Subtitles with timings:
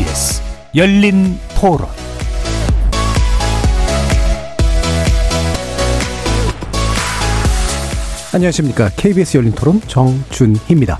[0.00, 0.42] KBS
[0.76, 1.86] 열린 토론
[8.32, 8.88] 안녕하십니까.
[8.96, 10.98] KBS 열린 토론 정준희입니다.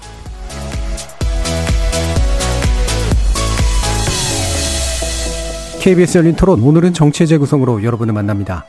[5.81, 8.67] KBS 열린 토론 오늘은 정치의 재구성으로 여러분을 만납니다.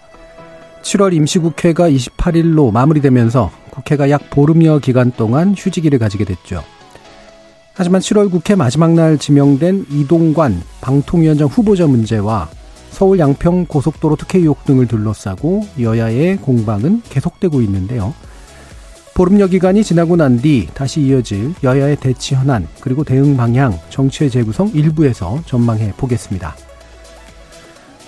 [0.82, 6.64] 7월 임시국회가 28일로 마무리되면서 국회가 약 보름여 기간 동안 휴지기를 가지게 됐죠.
[7.82, 12.48] 하지만 7월 국회 마지막 날 지명된 이동관 방통위원장 후보자 문제와
[12.92, 18.14] 서울 양평 고속도로 특혜 의혹 등을 둘러싸고 여야의 공방은 계속되고 있는데요.
[19.16, 24.70] 보름여 기간이 지나고 난 뒤 다시 이어질 여야의 대치 현안 그리고 대응 방향 정치의 재구성
[24.76, 26.56] 일부에서 전망해 보겠습니다.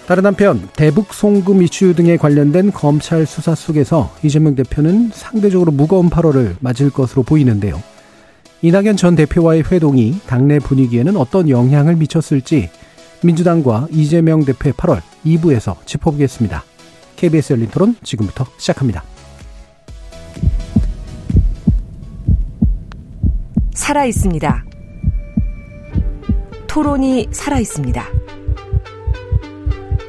[0.06, 6.58] 다른 한편 대북 송금 이슈 등에 관련된 검찰 수사 속에서 이재명 대표는 상대적으로 무거운 8월을
[6.60, 7.82] 맞을 것으로 보이는데요.
[8.66, 12.70] 이낙연 전 대표와의 회동이 당내 분위기에는 어떤 영향을 미쳤을지
[13.22, 16.64] 민주당과 이재명 대표의 8월 2부에서 짚어보겠습니다.
[17.18, 19.04] KBS 열린 토론 지금부터 시작합니다.
[23.74, 24.64] 살아 있습니다.
[26.68, 28.06] 토론이 살아 있습니다.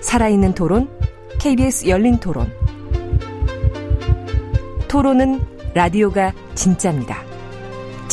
[0.01, 0.89] 살아있는 토론,
[1.41, 2.53] KBS 열린 토론.
[4.87, 5.41] 토론은
[5.75, 7.34] 라디오가 진짜입니다.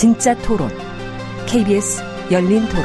[0.02, 0.68] 진짜 토론,
[1.46, 2.84] KBS 열린 토론.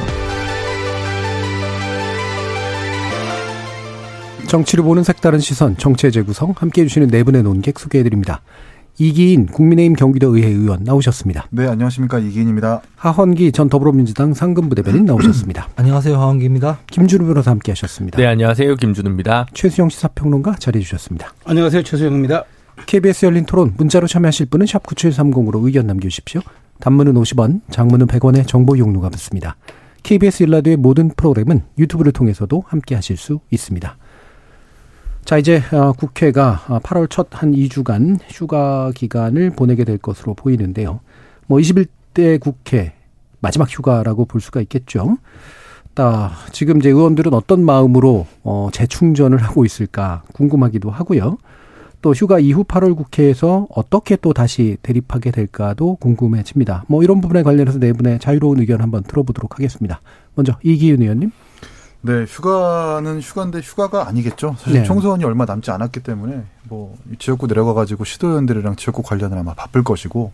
[4.46, 8.42] 정치를 보는 색다른 시선, 정치의 재구성, 함께 해주시는 네 분의 논객 소개해드립니다.
[8.98, 11.46] 이기인 국민의힘 경기도의회 의원 나오셨습니다.
[11.52, 12.18] 네, 안녕하십니까.
[12.18, 12.82] 이기인입니다.
[12.96, 15.70] 하헌기 전 더불어민주당 상근부 대변인 나오셨습니다.
[15.76, 16.20] 안녕하세요.
[16.20, 16.80] 하헌기입니다.
[16.90, 18.18] 김준우 변호사 함께 하셨습니다.
[18.18, 18.76] 네, 안녕하세요.
[18.76, 19.46] 김준우입니다.
[19.54, 21.32] 최수영 시사평론가 자리해 주셨습니다.
[21.46, 21.82] 안녕하세요.
[21.82, 22.44] 최수영입니다.
[22.84, 26.42] KBS 열린 토론 문자로 참여하실 분은 샵 9730으로 의견 남겨주십시오.
[26.80, 29.56] 단문은 50원, 장문은 100원의 정보 이용료가 붙습니다.
[30.02, 33.96] KBS 일라디오의 모든 프로그램은 유튜브를 통해서도 함께 하실 수 있습니다.
[35.24, 41.00] 자, 이제 어, 국회가 8월 첫 한 2주간 휴가 기간을 보내게 될 것으로 보이는데요.
[41.46, 42.94] 뭐 21대 국회
[43.40, 45.18] 마지막 휴가라고 볼 수가 있겠죠.
[45.94, 51.38] 딱 지금 이제 의원들은 어떤 마음으로 어 재충전을 하고 있을까 궁금하기도 하고요.
[52.06, 56.84] 또 휴가 이후 8월 국회에서 어떻게 또 다시 대립하게 될까도 궁금해집니다.
[56.86, 60.00] 뭐 이런 부분에 관련해서 네 분의 자유로운 의견 한번 들어보도록 하겠습니다.
[60.36, 61.32] 먼저 이기윤 의원님.
[62.02, 64.54] 네, 휴가는 휴가인데 휴가가 아니겠죠.
[64.56, 64.84] 사실 네.
[64.84, 70.30] 총선이 얼마 남지 않았기 때문에 뭐 지역구 내려가 가지고 시도위원들이랑 지역구 관련을 아마 바쁠 것이고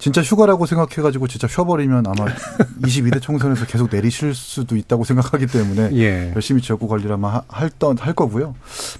[0.00, 2.24] 진짜 휴가라고 생각해가지고 진짜 쉬어버리면 아마
[2.82, 6.32] 22대 총선에서 계속 내리실 수도 있다고 생각하기 때문에 예.
[6.34, 8.54] 열심히 지역구 관리를 아마 할던 할 거고요.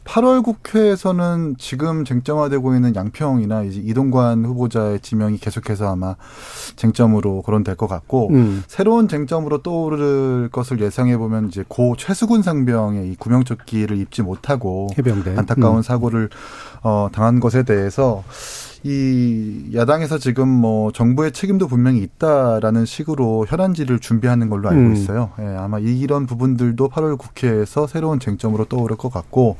[0.04, 6.16] 8월 국회에서는 지금 쟁점화되고 있는 양평이나 이제 이동관 후보자의 지명이 계속해서 아마
[6.76, 8.62] 쟁점으로 거론될 것 같고 음.
[8.68, 15.34] 새로운 쟁점으로 떠오를 것을 예상해 보면 이제 고 최수근 상병의 이 구명조끼를 입지 못하고 해병대
[15.36, 15.82] 안타까운 음.
[15.82, 16.28] 사고를
[16.82, 18.22] 어 당한 것에 대해서
[18.82, 24.92] 이 야당에서 지금 뭐 정부의 책임도 분명히 있다라는 식으로 현안지를 준비하는 걸로 알고 음.
[24.94, 25.30] 있어요.
[25.38, 29.56] 예, 아마 이런 부분들도 8월 국회에서 새로운 쟁점으로 떠오를 것 같고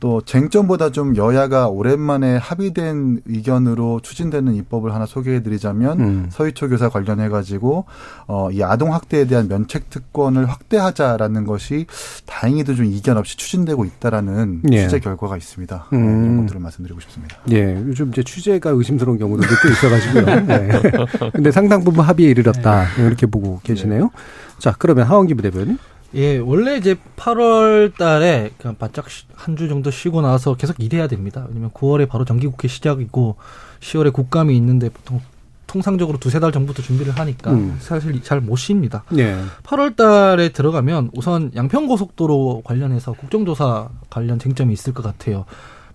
[0.00, 6.26] 또 쟁점보다 좀 여야가 오랜만에 합의된 의견으로 추진되는 입법을 하나 소개해드리자면 음.
[6.30, 7.84] 서희초 교사 관련해 가지고
[8.26, 11.86] 어이 아동 학대에 대한 면책 특권을 확대하자라는 것이
[12.24, 14.84] 다행히도 좀 이견 없이 추진되고 있다라는 예.
[14.84, 15.88] 취재 결과가 있습니다.
[15.92, 15.98] 음.
[15.98, 17.36] 네, 이런 것들을 말씀드리고 싶습니다.
[17.50, 20.46] 예, 요즘 이제 취재가 의심스러운 경우도 몇개 있어가지고요.
[20.46, 21.30] 네.
[21.32, 24.10] 근데 상당 부분 합의에 이르렀다 이렇게 보고 계시네요.
[24.58, 25.78] 자, 그러면 하원기 부대변인.
[26.14, 31.44] 예, 원래 이제 8월 달에 그냥 바짝 한 주 정도 쉬고 나서 계속 일해야 됩니다.
[31.48, 33.36] 왜냐면 9월에 바로 정기국회 시작이고
[33.80, 35.20] 10월에 국감이 있는데 보통
[35.66, 37.76] 통상적으로 두세 달 전부터 준비를 하니까 음.
[37.80, 39.04] 사실 잘 못 쉽니다.
[39.18, 39.36] 예.
[39.62, 45.44] 8월 달에 들어가면 우선 양평고속도로 관련해서 국정조사 관련 쟁점이 있을 것 같아요.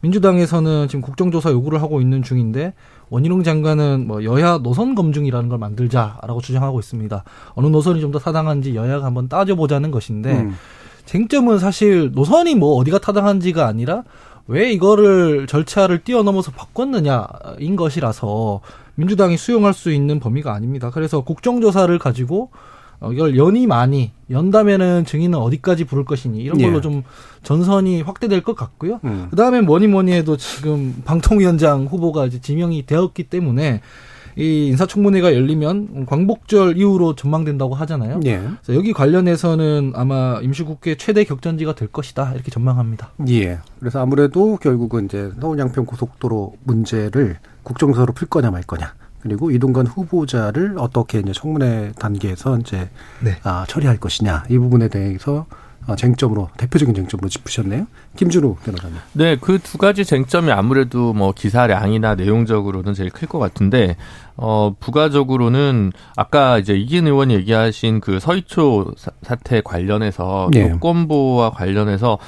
[0.01, 2.73] 민주당에서는 지금 국정조사 요구를 하고 있는 중인데
[3.09, 7.23] 원희룡 장관은 뭐 여야 노선 검증이라는 걸 만들자라고 주장하고 있습니다.
[7.53, 10.55] 어느 노선이 좀 더 타당한지 여야가 한번 따져보자는 것인데 음.
[11.05, 14.03] 쟁점은 사실 노선이 뭐 어디가 타당한지가 아니라
[14.47, 18.61] 왜 이거를 절차를 뛰어넘어서 바꿨느냐인 것이라서
[18.95, 20.91] 민주당이 수용할 수 있는 범위가 아닙니다.
[20.91, 22.51] 그래서 국정조사를 가지고 어,
[23.13, 26.81] 이걸 연이 많이 연다면은 증인은 어디까지 부를 것이니 이런 걸로 예.
[26.81, 27.03] 좀
[27.43, 28.99] 전선이 확대될 것 같고요.
[29.03, 29.27] 음.
[29.29, 33.81] 그 다음에 뭐니 뭐니 해도 지금 방통위원장 후보가 이제 지명이 되었기 때문에
[34.37, 38.19] 이 인사청문회가 열리면 광복절 이후로 전망된다고 하잖아요.
[38.25, 38.37] 예.
[38.37, 43.11] 그래서 여기 관련해서는 아마 임시국회 최대 격전지가 될 것이다 이렇게 전망합니다.
[43.29, 43.59] 예.
[43.79, 48.93] 그래서 아무래도 결국은 이제 서울 양평 고속도로 문제를 국정조사로 풀 거냐 말 거냐.
[49.25, 52.89] 그리고 이동관 후보자를 어떻게 이제 청문회 단계에서 이제
[53.23, 53.35] 네.
[53.41, 55.47] 아, 처리할 것이냐 이 부분에 대해서
[55.87, 57.87] 어, 쟁점으로 대표적인 쟁점으로 짚으셨네요.
[58.17, 58.97] 김준우 변호사님.
[59.13, 63.95] 네, 그 두 가지 쟁점이 아무래도 뭐 기사량이나 내용적으로는 제일 클 것 같은데
[64.35, 70.69] 어 부가적으로는 아까 이제 이긴 의원이 얘기하신 그 서희초 사- 사태 관련해서 네.
[70.69, 72.19] 요건보와 관련해서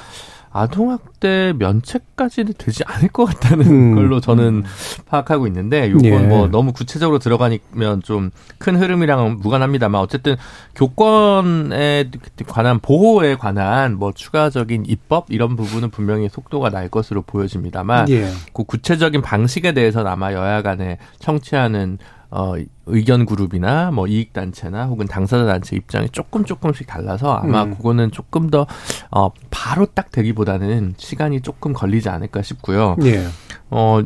[0.60, 3.94] 아동학대 면책까지는 되지 않을 것 같다는 음.
[3.94, 4.64] 걸로 저는
[5.06, 6.18] 파악하고 있는데 요건 예.
[6.18, 10.36] 뭐 너무 구체적으로 들어가면 좀 큰 흐름이랑 무관합니다만 어쨌든
[10.74, 12.10] 교권에
[12.46, 18.28] 관한 보호에 관한 뭐 추가적인 입법 이런 부분은 분명히 속도가 날 것으로 보여집니다만 예.
[18.52, 21.98] 그 구체적인 방식에 대해서는 아마 여야 간에 청취하는
[22.30, 22.54] 어
[22.86, 27.74] 의견 그룹이나 뭐 이익 단체나 혹은 당사자 단체 입장이 조금 조금씩 달라서 아마 음.
[27.76, 28.66] 그거는 조금 더
[29.10, 32.96] 어 바로 딱 되기보다는 시간이 조금 걸리지 않을까 싶고요.
[33.04, 33.26] 예.
[33.70, 34.00] 어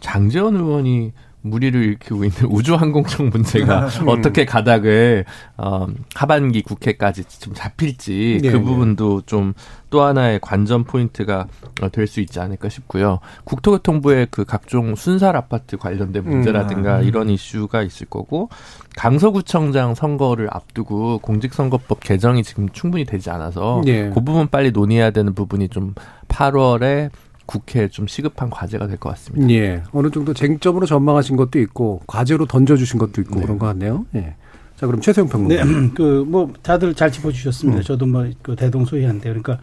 [0.00, 1.12] 장재원 의원이
[1.42, 4.08] 무리를 일으키고 있는 우주항공청 문제가 음.
[4.08, 5.24] 어떻게 가닥을
[5.56, 8.62] 어 하반기 국회까지 좀 잡힐지 네, 그 네.
[8.62, 11.46] 부분도 좀또 하나의 관전 포인트가
[11.80, 13.20] 어, 될수 있지 않을까 싶고요.
[13.44, 17.04] 국토교통부의 그 각종 순살 아파트 관련된 문제라든가 음.
[17.04, 18.48] 이런 이슈가 있을 거고
[18.96, 24.10] 강서구청장 선거를 앞두고 공직선거법 개정이 지금 충분히 되지 않아서 예.
[24.10, 25.94] 그 부분 빨리 논의해야 되는 부분이 좀
[26.26, 27.10] 8월에
[27.48, 29.50] 국회에 좀 시급한 과제가 될 것 같습니다.
[29.50, 29.82] 예.
[29.92, 33.40] 어느 정도 쟁점으로 전망하신 것도 있고 과제로 던져주신 것도 있고 네.
[33.42, 34.04] 그런 것 같네요.
[34.14, 34.34] 예.
[34.76, 35.64] 자 그럼 최세용 평론가.
[35.64, 37.80] 네, 그 뭐 다들 잘 짚어주셨습니다.
[37.80, 37.82] 음.
[37.82, 39.58] 저도 뭐 그 대동소이한데 그러니까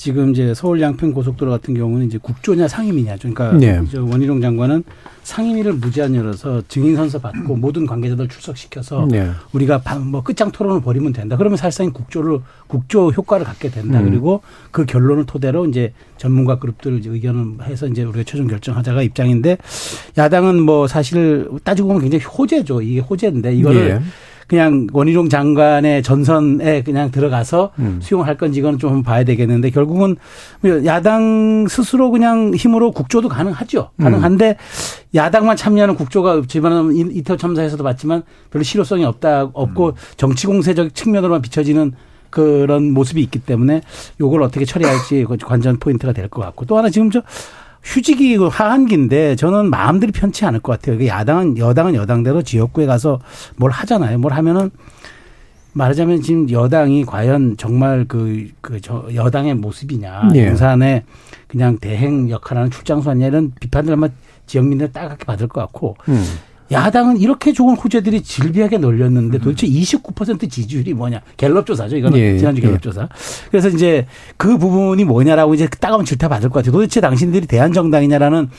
[0.00, 3.82] 지금 이제 서울 양평 고속도로 같은 경우는 이제 국조냐 상임이냐, 그러니까 네.
[3.92, 4.82] 저 원희룡 장관은
[5.24, 9.28] 상임위를 무제한 열어서 증인 선서 받고 모든 관계자들 출석시켜서 네.
[9.52, 11.36] 우리가 방- 뭐 끝장 토론을 벌이면 된다.
[11.36, 14.00] 그러면 사실상 국조를 국조 효과를 갖게 된다.
[14.00, 14.06] 음.
[14.08, 19.58] 그리고 그 결론을 토대로 이제 전문가 그룹들 이제 의견을 해서 이제 우리가 최종 결정하자가 입장인데
[20.16, 22.80] 야당은 뭐 사실 따지고 보면 굉장히 호재죠.
[22.80, 24.00] 이게 호재인데 이거를 예.
[24.50, 28.00] 그냥 원희룡 장관의 전선에 그냥 들어가서 음.
[28.02, 30.16] 수용할 건지 이건 좀 봐야 되겠는데 결국은
[30.84, 33.90] 야당 스스로 그냥 힘으로 국조도 가능하죠.
[33.94, 34.02] 음.
[34.02, 34.56] 가능한데
[35.14, 39.50] 야당만 참여하는 국조가 지난번 이태원 참사에서도 봤지만 별로 실효성이 없다 음.
[39.52, 41.92] 없고 정치 공세적 측면으로만 비춰지는
[42.30, 43.82] 그런 모습이 있기 때문에
[44.20, 47.22] 요걸 어떻게 처리할지 그 관전 포인트가 될 것 같고 또 하나 지금 저
[47.82, 51.04] 휴직이 그 하한기인데 저는 마음들이 편치 않을 것 같아요.
[51.06, 53.20] 야당은 여당은 여당대로 지역구에 가서
[53.56, 54.18] 뭘 하잖아요.
[54.18, 54.70] 뭘 하면은
[55.72, 60.30] 말하자면 지금 여당이 과연 정말 그, 그, 저, 여당의 모습이냐.
[60.34, 60.48] 예.
[60.48, 61.04] 용산에
[61.46, 64.08] 그냥 대행 역할하는 출장소 아니냐 이런 비판들 아마
[64.46, 66.24] 지역민들 따갑게 받을 것 같고 음.
[66.72, 71.20] 야당은 이렇게 좋은 후재들이 질비하게 놀렸는데 도대체 29% 지지율이 뭐냐.
[71.36, 71.96] 갤럽 조사죠.
[71.96, 72.78] 이거는 예, 지난주 갤럽 예.
[72.78, 73.08] 조사.
[73.50, 74.06] 그래서 이제
[74.36, 76.72] 그 부분이 뭐냐라고 이제 따가운 질타 받을 것 같아요.
[76.72, 78.50] 도대체 당신들이 대한정당이냐라는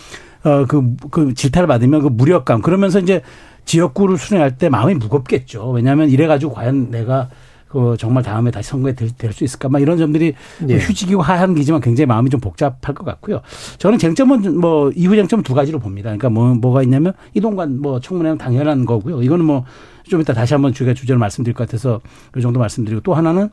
[0.44, 2.62] 어, 그, 그 질타를 받으면 그 무력감.
[2.62, 3.22] 그러면서 이제
[3.66, 5.70] 지역구를 수행할 때 마음이 무겁겠죠.
[5.70, 7.30] 왜냐하면 이래가지고 과연 내가
[7.72, 9.70] 그 정말 다음에 다시 선거에 될 수 있을까?
[9.70, 10.34] 막 이런 점들이
[10.68, 10.78] 예.
[10.78, 13.42] 휴직이고 하한기지만 굉장히 마음이 좀 복잡할 것 같고요.
[13.78, 16.08] 저는 쟁점은 뭐 이후 쟁점 두 가지로 봅니다.
[16.10, 19.22] 그러니까 뭐 뭐가 있냐면 이동관 뭐 청문회는 당연한 거고요.
[19.24, 19.66] 이거는 뭐
[20.12, 22.02] 좀 이따 다시 한번 주가 주제를 말씀드릴 것 같아서
[22.36, 23.50] 이 정도 말씀드리고 또 하나는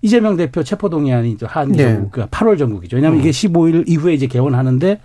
[0.00, 1.84] 이재명 대표 체포동의안이 하한기 네.
[2.12, 2.96] 그러니까 8월 전국이죠.
[2.96, 5.00] 왜냐하면 이게 15일 이후에 이제 개원하는데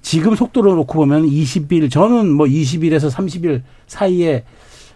[0.00, 4.44] 지금 속도로 놓고 보면 20일 저는 뭐 20일에서 30일 사이에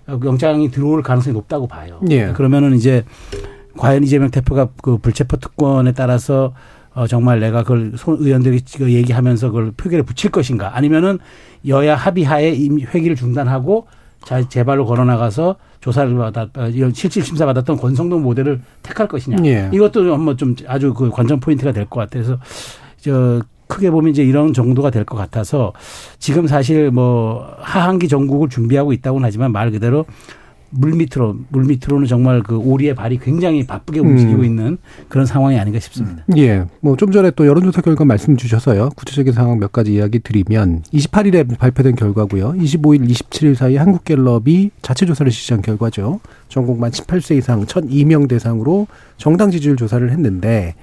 [0.09, 2.01] 영장이 들어올 가능성이 높다고 봐요.
[2.11, 2.33] 예.
[2.33, 3.05] 그러면은 이제
[3.77, 6.53] 과연 이재명 대표가 그 불체포 특권에 따라서
[6.95, 11.19] 어 정말 내가 그걸 손 의원들이 얘기하면서 그걸 표결에 붙일 것인가 아니면은
[11.67, 13.87] 여야 합의하에 이미 회기를 중단하고
[14.25, 19.37] 자 제발로 걸어 나가서 조사를 받았 이런 실질 심사 받았던 권성동 모델을 택할 것이냐.
[19.45, 19.71] 예.
[19.73, 22.39] 이것도 한번 좀 아주 그 관전 포인트가 될 것 같아서
[22.99, 25.73] 저 크게 보면 이제 이런 정도가 될 것 같아서
[26.19, 30.05] 지금 사실 뭐 하한기 전국을 준비하고 있다고는 하지만 말 그대로
[30.71, 34.45] 물 밑으로 물 밑으로는 정말 그 오리의 발이 굉장히 바쁘게 움직이고 음.
[34.45, 36.25] 있는 그런 상황이 아닌가 싶습니다.
[36.37, 36.65] 예.
[36.81, 38.91] 뭐 좀 전에 또 여론조사 결과 말씀 주셔서요.
[38.97, 42.55] 구체적인 상황 몇 가지 이야기 드리면 28일에 발표된 결과고요.
[42.55, 46.19] 25일, 27일 사이 한국갤럽이 자체 조사를 실시한 결과죠.
[46.49, 50.75] 전국 만 18세 이상 1,002명 대상으로 정당 지지율 조사를 했는데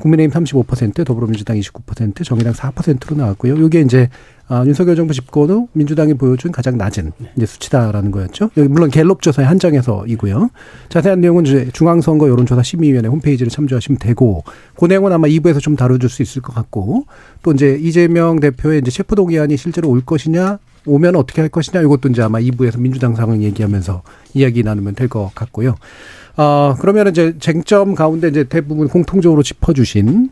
[0.00, 3.56] 국민의힘 35%, 더불어민주당 29%, 정의당 4%로 나왔고요.
[3.56, 4.08] 이게 이제
[4.48, 8.50] 아, 윤석열 정부 집권 후 민주당이 보여준 가장 낮은 이제 수치다라는 거였죠.
[8.56, 10.50] 여기 물론 갤럽 조사에 한정해서이고요.
[10.88, 14.42] 자세한 내용은 이제 중앙선거 여론조사 심의위원회 홈페이지를 참조하시면 되고
[14.74, 17.04] 그 내용은 아마 2부에서 좀 다뤄줄 수 있을 것 같고
[17.44, 22.22] 또 이제 이재명 대표의 이제 체포동의안이 실제로 올 것이냐 오면 어떻게 할 것이냐 이것도 이제
[22.22, 24.02] 아마 2부에서 민주당 상황 얘기하면서
[24.34, 25.76] 이야기 나누면 될 것 같고요.
[26.40, 30.30] 어, 그러면 이제 쟁점 가운데 이제 대부분 공통적으로 짚어주신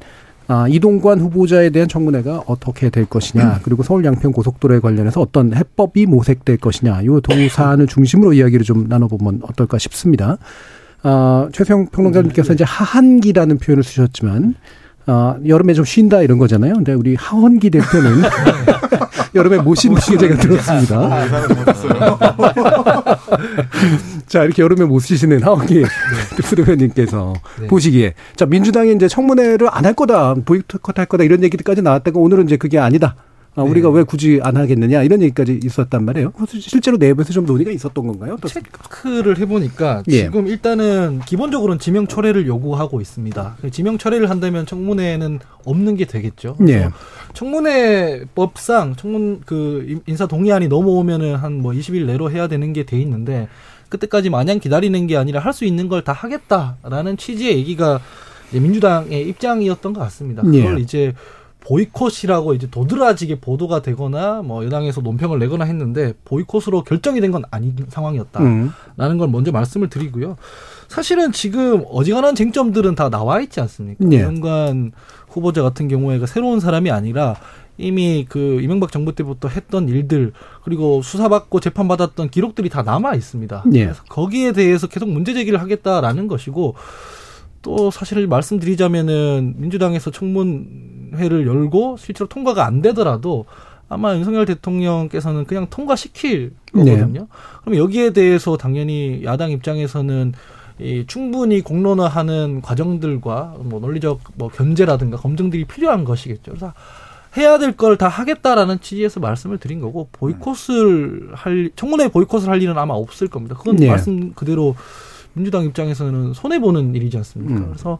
[0.50, 6.06] 아, 이동관 후보자에 대한 청문회가 어떻게 될 것이냐, 그리고 서울 양평 고속도로에 관련해서 어떤 해법이
[6.06, 10.38] 모색될 것이냐, 요 두 사안을 중심으로 이야기를 좀 나눠보면 어떨까 싶습니다.
[11.02, 14.54] 아, 최수영 평론가님께서 이제 하한기라는 표현을 쓰셨지만,
[15.04, 16.72] 아, 여름에 좀 쉰다 이런 거잖아요.
[16.76, 18.22] 근데 우리 하원기 대표는
[19.34, 21.26] 여름에 못 쉰다고 제가 들었습니다.
[24.28, 25.84] 자, 이렇게 여름에 못 쉬시는 하원기
[26.44, 27.66] 부대표님께서 네.
[27.66, 28.14] 보시기에.
[28.36, 32.56] 자, 민주당이 이제 청문회를 안 할 거다, 보이콧 할 거다 이런 얘기들까지 나왔다가 오늘은 이제
[32.58, 33.16] 그게 아니다.
[33.54, 36.32] 아, 우리가 왜 굳이 안 하겠느냐 이런 얘기까지 있었단 말이에요.
[36.60, 38.34] 실제로 내부에서 좀 논의가 있었던 건가요?
[38.34, 38.78] 어떻습니까?
[38.84, 40.24] 체크를 해보니까 예.
[40.24, 43.56] 지금 일단은 기본적으로는 지명 철회를 요구하고 있습니다.
[43.72, 46.56] 지명 철회를 한다면 청문회는 없는 게 되겠죠.
[46.68, 46.88] 예.
[47.32, 53.48] 청문회법상 청문 그 인사 동의안이 넘어오면은 한 뭐 20일 내로 해야 되는 게 돼 있는데
[53.88, 58.00] 그때까지 마냥 기다리는 게 아니라 할 수 있는 걸 다 하겠다라는 취지의 얘기가
[58.50, 60.42] 이제 민주당의 입장이었던 것 같습니다.
[60.42, 60.82] 그걸 예.
[60.82, 61.12] 이제
[61.60, 67.76] 보이콧이라고 이제 도드라지게 보도가 되거나 뭐 여당에서 논평을 내거나 했는데 보이콧으로 결정이 된 건 아닌
[67.88, 68.40] 상황이었다.
[68.42, 68.72] 음.
[68.96, 70.36] 라는 걸 먼저 말씀을 드리고요.
[70.88, 74.02] 사실은 지금 어지간한 쟁점들은 다 나와 있지 않습니까?
[74.12, 74.16] 예.
[74.16, 74.92] 이명관
[75.28, 77.36] 후보자 같은 경우에 그 새로운 사람이 아니라
[77.78, 80.32] 이미 그 이명박 정부 때부터 했던 일들
[80.64, 83.64] 그리고 수사받고 재판받았던 기록들이 다 남아 있습니다.
[83.74, 83.84] 예.
[83.84, 86.74] 그래서 거기에 대해서 계속 문제 제기를 하겠다라는 것이고
[87.62, 93.46] 또 사실 말씀드리자면은 민주당에서 청문회를 열고 실제로 통과가 안 되더라도
[93.88, 97.28] 아마 윤석열 대통령께서는 그냥 통과시킬 거거든요.
[97.62, 100.34] 그럼 여기에 대해서 당연히 야당 입장에서는
[100.80, 106.52] 이 충분히 공론화하는 과정들과 뭐 논리적 뭐 견제라든가 검증들이 필요한 것이겠죠.
[106.52, 106.72] 그래서
[107.38, 112.76] 해야 될 걸 다 하겠다라는 취지에서 말씀을 드린 거고 보이콧을 할 청문회 보이콧을 할 일은
[112.78, 113.54] 아마 없을 겁니다.
[113.56, 113.88] 그건 네.
[113.88, 114.74] 말씀 그대로
[115.34, 117.54] 민주당 입장에서는 손해 보는 일이지 않습니까?
[117.54, 117.66] 음.
[117.70, 117.98] 그래서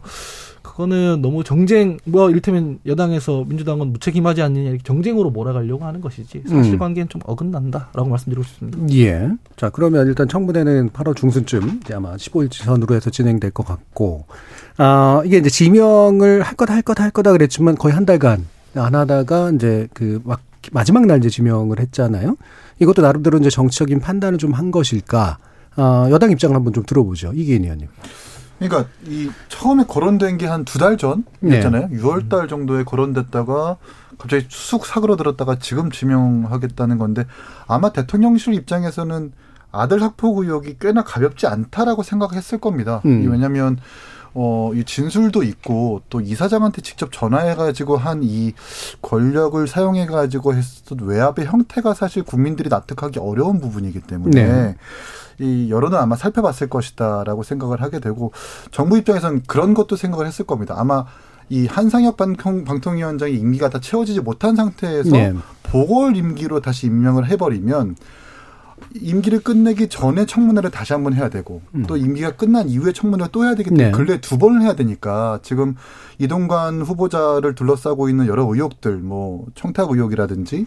[0.61, 6.49] 그거는 너무 정쟁 뭐 이를테면 여당에서 민주당은 무책임하지 않느냐 이렇게 정쟁으로 몰아가려고 하는 것이지 음.
[6.49, 8.77] 사실관계는 좀 어긋난다라고 말씀드리고 싶습니다.
[8.93, 9.29] 예.
[9.55, 14.25] 자, 그러면 일단 청문회는 8월 중순쯤 이제 아마 15일 전후로 해서 진행될 것 같고,
[14.77, 18.45] 아, 이게 이제 지명을 할 거다, 할 거다, 할 거다 그랬지만 거의 한 달간
[18.75, 20.41] 안 하다가 이제 그 막
[20.73, 22.35] 마지막 날 이제 지명을 했잖아요.
[22.79, 25.37] 이것도 나름대로 이제 정치적인 판단을 좀 한 것일까?
[25.77, 27.31] 아, 여당 입장을 한번 좀 들어보죠.
[27.33, 27.87] 이기인 의원님.
[28.59, 31.17] 그러니까 이 처음에 거론된 게 한 두달 네.
[31.41, 31.87] 전이었잖아요.
[32.01, 33.77] 6월 달 정도에 거론됐다가
[34.17, 37.25] 갑자기 쑥 사그러들었다가 지금 지명하겠다는 건데
[37.67, 39.31] 아마 대통령실 입장에서는
[39.71, 43.01] 아들 학폭 의혹이 꽤나 가볍지 않다라고 생각했을 겁니다.
[43.05, 43.23] 음.
[43.23, 43.77] 이 왜냐하면
[44.33, 48.53] 어, 이 진술도 있고 또 이사장한테 직접 전화해가지고 한 이
[49.01, 54.75] 권력을 사용해가지고 했었던 외압의 형태가 사실 국민들이 납득하기 어려운 부분이기 때문에 네.
[55.39, 58.31] 이 여론은 아마 살펴봤을 것이다라고 생각을 하게 되고
[58.71, 60.75] 정부 입장에서는 그런 것도 생각을 했을 겁니다.
[60.77, 61.05] 아마
[61.47, 65.33] 이 한상혁 방통, 방통위원장의 임기가 다 채워지지 못한 상태에서 네.
[65.63, 67.95] 보궐 임기로 다시 임명을 해버리면
[68.95, 71.85] 임기를 끝내기 전에 청문회를 다시 한번 해야 되고 음.
[71.87, 73.91] 또 임기가 끝난 이후에 청문회를 또 해야 되기 때문에 네.
[73.91, 75.75] 근래 두 번을 해야 되니까 지금
[76.17, 80.65] 이동관 후보자를 둘러싸고 있는 여러 의혹들 뭐 청탁 의혹이라든지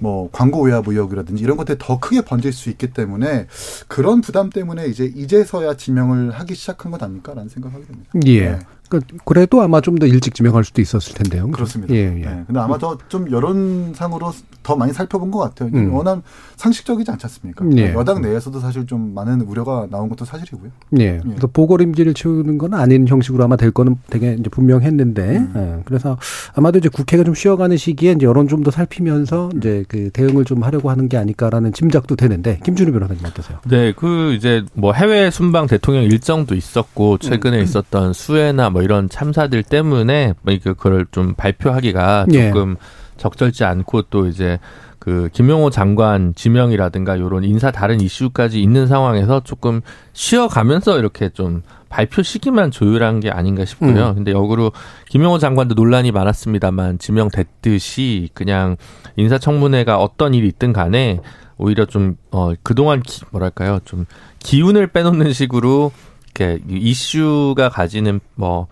[0.00, 3.46] 뭐 광고 외압 의혹이라든지 이런 것들이 더 크게 번질 수 있기 때문에
[3.88, 8.10] 그런 부담 때문에 이제 이제서야 지명을 하기 시작한 것 아닐까라는 생각하게 됩니다.
[8.26, 8.40] 예.
[8.52, 8.58] 네.
[8.88, 11.50] 그 그래도 아마 좀 더 일찍 지명할 수도 있었을 텐데요.
[11.50, 11.92] 그렇습니다.
[11.94, 12.24] 예, 예.
[12.24, 12.44] 네.
[12.46, 15.70] 근데 아마 더 좀 여론상으로 더 많이 살펴본 것 같아요.
[15.74, 15.92] 음.
[15.92, 16.22] 워낙
[16.58, 17.64] 상식적이지 않지 않습니까?
[17.76, 17.94] 예.
[17.94, 20.70] 여당 내에서도 사실 좀 많은 우려가 나온 것도 사실이고요.
[20.98, 21.20] 예.
[21.22, 25.52] 그래서 보궐 임기를 채우는 건 아닌 형식으로 아마 될 거는 되게 이제 분명했는데, 음.
[25.56, 25.82] 예.
[25.84, 26.18] 그래서
[26.54, 30.64] 아마도 이제 국회가 좀 쉬어가는 시기에 이제 여론 좀 더 살피면서 이제 그 대응을 좀
[30.64, 33.58] 하려고 하는 게 아닐까라는 짐작도 되는데, 김준우 변호사님 어떠세요?
[33.68, 39.62] 네, 그 이제 뭐 해외 순방 대통령 일정도 있었고 최근에 있었던 수해나 뭐 이런 참사들
[39.62, 42.48] 때문에 뭐 그걸 좀 발표하기가 예.
[42.48, 42.74] 조금
[43.16, 44.58] 적절치 않고 또 이제
[44.98, 49.80] 그 김용호 장관 지명이라든가 요런 인사 다른 이슈까지 있는 상황에서 조금
[50.12, 54.10] 쉬어가면서 이렇게 좀 발표 시기만 조율한 게 아닌가 싶고요.
[54.10, 54.14] 음.
[54.16, 54.72] 근데 역으로
[55.08, 58.76] 김용호 장관도 논란이 많았습니다만 지명됐듯이 그냥
[59.16, 61.20] 인사청문회가 어떤 일이 있든 간에
[61.56, 63.80] 오히려 좀, 어, 그동안 기, 뭐랄까요.
[63.84, 64.06] 좀
[64.38, 65.92] 기운을 빼놓는 식으로
[66.24, 68.68] 이렇게 이슈가 가지는 뭐,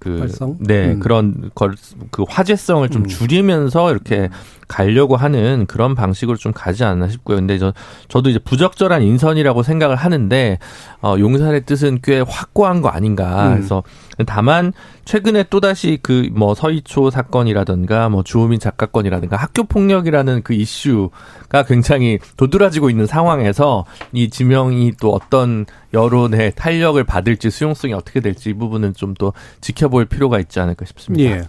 [0.00, 0.56] 그, 활성?
[0.60, 1.00] 네, 음.
[1.00, 1.76] 그런 걸,
[2.10, 3.06] 그 화제성을 좀 음.
[3.06, 4.30] 줄이면서 이렇게
[4.68, 7.36] 가려고 하는 그런 방식으로 좀 가지 않나 싶고요.
[7.36, 7.72] 근데 저,
[8.08, 10.58] 저도 이제 부적절한 인선이라고 생각을 하는데,
[11.00, 13.48] 어, 용산의 뜻은 꽤 확고한 거 아닌가.
[13.48, 13.54] 음.
[13.54, 13.82] 그래서
[14.26, 14.72] 다만,
[15.04, 22.18] 최근에 또다시 그 뭐 서희초 사건이라든가 뭐 주호민 작가 건이라든가 학교 폭력이라는 그 이슈가 굉장히
[22.36, 28.94] 도드라지고 있는 상황에서 이 지명이 또 어떤 여론의 탄력을 받을지 수용성이 어떻게 될지 이 부분은
[28.94, 31.30] 좀더 지켜볼 필요가 있지 않을까 싶습니다.
[31.30, 31.42] 예.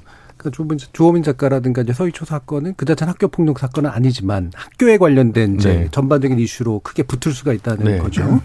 [0.51, 5.73] 그러니까 주호민, 작가라든가 이제 서희초 사건은 그 자체는 학교 폭력 사건은 아니지만 학교에 관련된 이제
[5.73, 5.87] 네.
[5.91, 7.97] 전반적인 이슈로 크게 붙을 수가 있다는 네.
[7.97, 8.41] 거죠.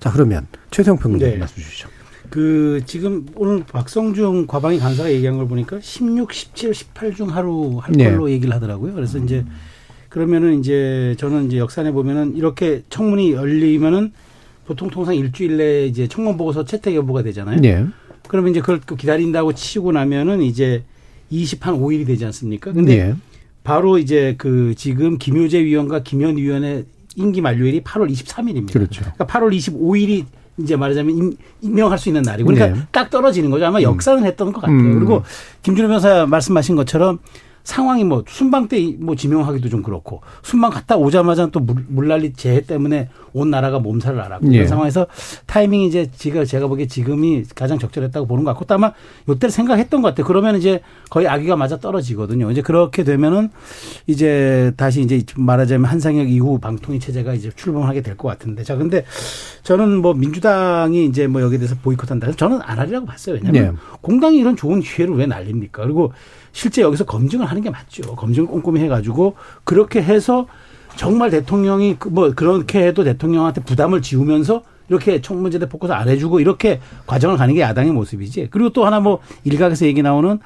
[0.00, 1.36] 자 그러면 최성 평론가 네.
[1.36, 1.88] 말씀 주시죠.
[2.30, 7.92] 그 지금 오늘 박성중 과방위 간사가 얘기한 걸 보니까 16, 17, 18 중 하루 할
[7.92, 8.10] 네.
[8.10, 8.94] 걸로 얘기를 하더라고요.
[8.94, 9.44] 그래서 이제
[10.08, 14.12] 그러면은 이제 저는 이제 역산해 보면은 이렇게 청문이 열리면은
[14.66, 17.60] 보통 통상 일주일 내에 이제 청문 보고서 채택 여부가 되잖아요.
[17.60, 17.86] 네.
[18.28, 20.82] 그러면 이제 그걸 또 기다린다고 치고 나면은 이제
[21.32, 22.72] 20한 5일이 되지 않습니까?
[22.72, 23.14] 근데 네.
[23.62, 26.84] 바로 이제 그 지금 김효재 위원과 김현 위원의
[27.16, 28.72] 임기 만료일이 8월 23일입니다.
[28.72, 29.02] 그렇죠.
[29.02, 30.24] 그러니까 8월 25일이
[30.58, 32.86] 이제 말하자면 임, 임명할 수 있는 날이고 그러니까 네.
[32.92, 33.66] 딱 떨어지는 거죠.
[33.66, 34.78] 아마 역사는 했던 것 같아요.
[34.78, 34.98] 음.
[34.98, 35.22] 그리고
[35.62, 37.18] 김준호 변호사 말씀하신 것처럼
[37.64, 42.60] 상황이 뭐 순방 때 뭐 지명하기도 좀 그렇고 순방 갔다 오자마자 또 물, 물난리 재해
[42.60, 44.58] 때문에 온 나라가 몸살을 앓았고 예.
[44.58, 45.06] 그런 상황에서
[45.46, 48.92] 타이밍이 이제 지가 제가 보기에 지금이 가장 적절했다고 보는 것 같고 또 아마
[49.28, 50.26] 요때를 생각했던 것 같아요.
[50.26, 50.80] 그러면 이제
[51.10, 52.50] 거의 아기가 맞아 떨어지거든요.
[52.50, 53.50] 이제 그렇게 되면은
[54.06, 59.04] 이제 다시 이제 말하자면 한상혁 이후 방통위 체제가 이제 출범하게 될 것 같은데 자 근데
[59.64, 63.36] 저는 뭐 민주당이 이제 뭐 여기에 대해서 보이콧한다 해서 저는 안 하리라고 봤어요.
[63.36, 63.78] 왜냐하면 네.
[64.02, 65.82] 공당이 이런 좋은 기회를 왜 날립니까?
[65.82, 66.12] 그리고
[66.54, 68.14] 실제 여기서 검증을 하는 게 맞죠.
[68.14, 69.34] 검증을 꼼꼼히 해가지고
[69.64, 70.46] 그렇게 해서
[70.96, 77.36] 정말 대통령이 그뭐 그렇게 해도 대통령한테 부담을 지우면서 이렇게 청문제대 포커스 안 해주고 이렇게 과정을
[77.38, 78.48] 가는 게 야당의 모습이지.
[78.52, 80.38] 그리고 또 하나 뭐 일각에서 얘기 나오는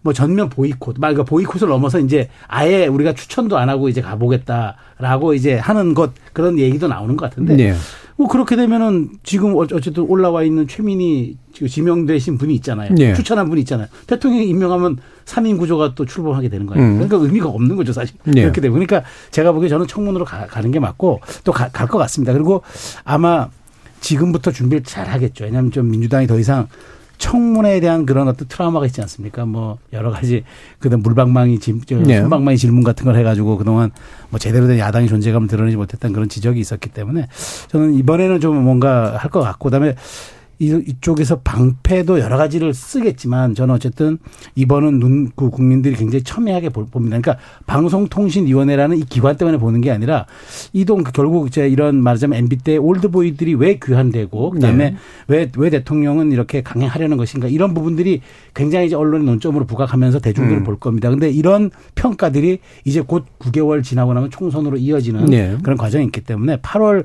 [0.00, 5.34] 뭐 전면 보이콧, 말 그러니까 보이콧을 넘어서 이제 아예 우리가 추천도 안 하고 이제 가보겠다라고
[5.34, 7.56] 이제 하는 것 그런 얘기도 나오는 것 같은데.
[7.56, 7.74] 네.
[8.16, 12.94] 뭐 그렇게 되면은 지금 어- 어쨌든 올라와 있는 최민희 지금 지명되신 분이 있잖아요.
[12.98, 13.14] 예.
[13.14, 13.88] 추천한 분이 있잖아요.
[14.06, 16.82] 대통령이 임명하면 3인 구조가 또 출범하게 되는 거예요.
[16.84, 16.94] 음.
[16.94, 18.16] 그러니까 의미가 없는 거죠, 사실.
[18.36, 18.42] 예.
[18.42, 18.72] 그렇게 되고.
[18.74, 22.32] 그러니까 제가 보기에 저는 청문으로 가, 는 게 맞고 또 갈 것 같습니다.
[22.32, 22.62] 그리고
[23.04, 23.48] 아마
[24.00, 25.44] 지금부터 준비를 잘 하겠죠.
[25.44, 26.68] 왜냐하면 좀 민주당이 더 이상
[27.18, 29.44] 청문회에 대한 그런 어떤 트라우마가 있지 않습니까?
[29.44, 30.42] 뭐 여러 가지
[30.78, 32.18] 그다음 물방망이 질, 저 네.
[32.18, 33.90] 손방망이 질문 같은 걸 해가지고 그동안
[34.30, 37.28] 뭐 제대로 된 야당의 존재감을 드러내지 못했던 그런 지적이 있었기 때문에
[37.68, 39.96] 저는 이번에는 좀 뭔가 할 것 같고 그다음에
[40.60, 44.18] 이- 이쪽에서 방패도 여러 가지를 쓰겠지만 저는 어쨌든
[44.54, 47.18] 이번은 눈, 그 국민들이 굉장히 첨예하게 볼- 봅니다.
[47.18, 50.26] 그러니까 방송통신위원회라는 이 기관 때문에 보는 게 아니라
[50.72, 54.96] 이동 그 결국 이제 이런 말하자면 MB 때 올드보이들이 왜 귀환되고 그다음에 네.
[55.28, 58.20] 왜, 왜 대통령은 이렇게 강행하려는 것인가 이런 부분들이
[58.54, 60.64] 굉장히 이제 언론의 논점으로 부각하면서 대중들은 음.
[60.64, 61.08] 볼 겁니다.
[61.08, 65.56] 근데 이런 평가들이 이제 곧 9개월 지나고 나면 총선으로 이어지는 네.
[65.62, 67.04] 그런 과정이 있기 때문에 8월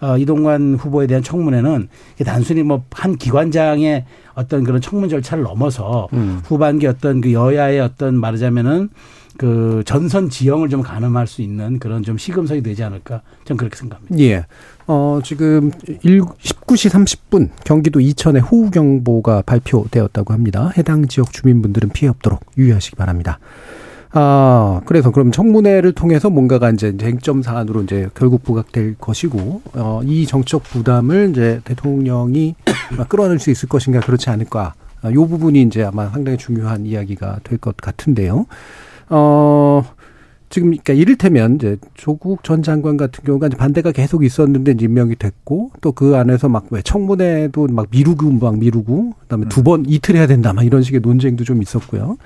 [0.00, 1.88] 어, 이동관 후보에 대한 청문회는
[2.24, 4.04] 단순히 뭐한 기관장의
[4.34, 6.40] 어떤 그런 청문 절차를 넘어서 음.
[6.44, 8.88] 후반기 어떤 그 여야의 어떤 말하자면은
[9.36, 14.18] 그 전선 지형을 좀 가늠할 수 있는 그런 좀 시금석이 되지 않을까 저는 그렇게 생각합니다.
[14.18, 14.46] 예.
[14.86, 20.72] 어, 지금 1, 19시 30분 경기도 이천에 호우경보가 발표되었다고 합니다.
[20.78, 23.38] 해당 지역 주민분들은 피해 없도록 유의하시기 바랍니다.
[24.18, 30.24] 아, 그래서 그럼 청문회를 통해서 뭔가가 이제 쟁점 사안으로 이제 결국 부각될 것이고, 어, 이
[30.26, 32.54] 정치적 부담을 이제 대통령이
[33.10, 34.72] 끌어낼 수 있을 것인가 그렇지 않을까.
[35.02, 38.46] 아, 요 부분이 이제 아마 상당히 중요한 이야기가 될 것 같은데요.
[39.10, 39.82] 어,
[40.48, 45.72] 지금 그러니까 이를테면 이제 조국 전 장관 같은 경우가 이제 반대가 계속 있었는데 임명이 됐고
[45.82, 50.52] 또 그 안에서 막 왜 청문회도 막 미루고 막 미루고 그다음에 두번 이틀 해야 된다
[50.54, 52.16] 막 이런 식의 논쟁도 좀 있었고요.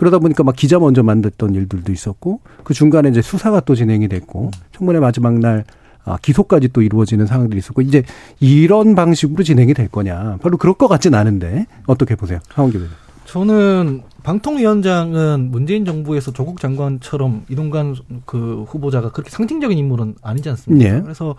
[0.00, 4.50] 그러다 보니까 막 기자 먼저 만들던 일들도 있었고 그 중간에 이제 수사가 또 진행이 됐고
[4.72, 5.64] 청문회 마지막 날
[6.06, 8.02] 아, 기소까지 또 이루어지는 상황들이 있었고 이제
[8.40, 12.90] 이런 방식으로 진행이 될 거냐 별로 그럴 것 같진 않은데 어떻게 보세요, 하원기 의원?
[13.26, 20.96] 저는 방통위원장은 문재인 정부에서 조국 장관처럼 이동관 그 후보자가 그렇게 상징적인 인물은 아니지 않습니까?
[20.96, 21.00] 예.
[21.02, 21.36] 그래서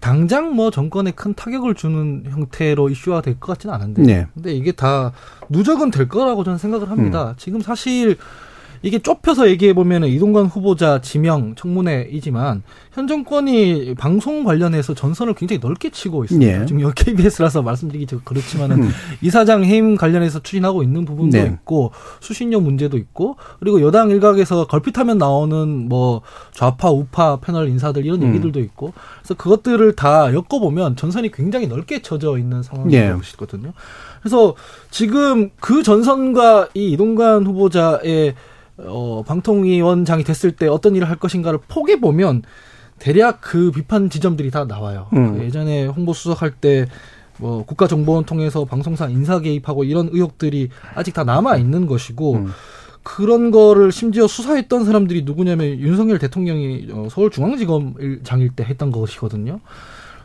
[0.00, 4.02] 당장 뭐 정권에 큰 타격을 주는 형태로 이슈화 될 것 같지는 않은데.
[4.02, 4.26] 네.
[4.34, 5.12] 근데 이게 다
[5.48, 6.90] 누적은 될 거라고 저는 생각을 음.
[6.90, 7.34] 합니다.
[7.36, 8.16] 지금 사실
[8.82, 12.62] 이게 좁혀서 얘기해 보면 이동관 후보자 지명 청문회이지만
[12.92, 16.62] 현 정권이 방송 관련해서 전선을 굉장히 넓게 치고 있습니다.
[16.62, 16.66] 예.
[16.66, 18.90] 지금 여기 KBS라서 말씀드리기 좀 그렇지만은 음.
[19.22, 21.46] 이사장 해임 관련해서 추진하고 있는 부분도 네.
[21.46, 28.22] 있고 수신료 문제도 있고 그리고 여당 일각에서 걸핏하면 나오는 뭐 좌파 우파 패널 인사들 이런
[28.22, 28.28] 음.
[28.28, 33.06] 얘기들도 있고 그래서 그것들을 다 엮어 보면 전선이 굉장히 넓게 쳐져 있는 예.
[33.08, 33.72] 상황이거든요.
[34.20, 34.54] 그래서
[34.90, 38.34] 지금 그 전선과 이 이동관 후보자의
[38.78, 42.42] 어, 방통위원장이 됐을 때 어떤 일을 할 것인가를 포개 보면
[42.98, 45.08] 대략 그 비판 지점들이 다 나와요.
[45.12, 45.38] 음.
[45.38, 46.86] 그 예전에 홍보수석 할때
[47.38, 52.48] 뭐 국가정보원 통해서 방송사 인사 개입하고 이런 의혹들이 아직 다 남아 있는 것이고 음.
[53.02, 59.60] 그런 거를 심지어 수사했던 사람들이 누구냐면 윤석열 대통령이 어, 서울중앙지검 장일 때 했던 것이거든요.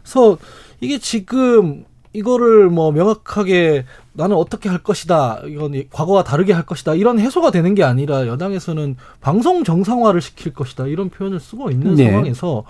[0.01, 0.37] 그래서
[0.81, 5.41] 이게 지금 이거를 뭐 명확하게 나는 어떻게 할 것이다.
[5.47, 6.93] 이건 과거와 다르게 할 것이다.
[6.93, 10.85] 이런 해소가 되는 게 아니라 여당에서는 방송 정상화를 시킬 것이다.
[10.87, 12.05] 이런 표현을 쓰고 있는 네.
[12.09, 12.63] 상황에서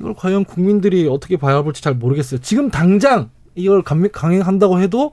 [0.00, 2.40] 이걸 과연 국민들이 어떻게 바라볼지 잘 모르겠어요.
[2.40, 5.12] 지금 당장 이걸 감- 강행한다고 해도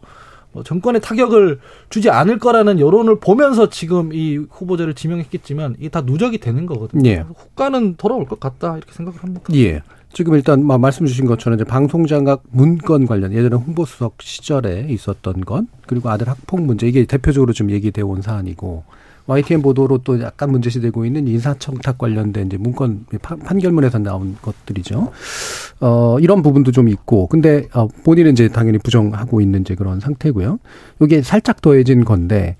[0.53, 1.59] 뭐 정권에 타격을
[1.89, 7.07] 주지 않을 거라는 여론을 보면서 지금 이 후보자를 지명했겠지만 이게 다 누적이 되는 거거든요.
[7.09, 7.15] 예.
[7.17, 9.43] 그래서 국가는 돌아올 것 같다 이렇게 생각을 합니다.
[9.55, 9.81] 예.
[10.13, 15.67] 지금 일단 마- 말씀 주신 것처럼 이제 방송장악 문건 관련 예전에 홍보수석 시절에 있었던 건
[15.87, 18.83] 그리고 아들 학폭 문제 이게 대표적으로 좀 얘기되어 온 사안이고
[19.27, 25.11] YTN 보도로 또 약간 문제시되고 있는 인사청탁 관련된 이제 문건 판- 판결문에서 나온 것들이죠.
[25.79, 30.59] 어 이런 부분도 좀 있고 근데 어 본인은 이제 당연히 부정하고 있는 이제 그런 상태고요.
[31.01, 32.57] 이게 살짝 더해진 건데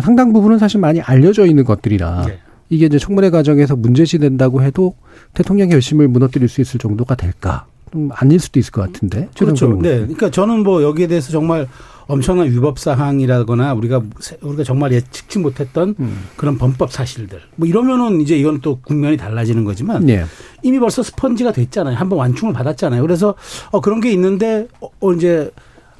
[0.00, 2.38] 상당 부분은 사실 많이 알려져 있는 것들이라 네.
[2.70, 4.94] 이게 이제 청문회 과정에서 문제시된다고 해도
[5.34, 7.66] 대통령 결심을 무너뜨릴 수 있을 정도가 될까?
[7.92, 9.28] 좀 아닐 수도 있을 것 같은데.
[9.38, 9.68] 그렇죠.
[9.82, 9.98] 네.
[9.98, 11.68] 그러니까 저는 뭐 여기에 대해서 정말
[12.06, 16.24] 엄청난 위법 사항이라거나 우리가 세- 우리가 정말 예측치 못했던 음.
[16.36, 17.40] 그런 범법 사실들.
[17.56, 20.24] 뭐 이러면은 이제 이건 또 국면이 달라지는 거지만 예.
[20.62, 21.96] 이미 벌써 스펀지가 됐잖아요.
[21.96, 23.02] 한번 완충을 받았잖아요.
[23.02, 23.34] 그래서
[23.70, 25.50] 어 그런 게 있는데 어, 어 이제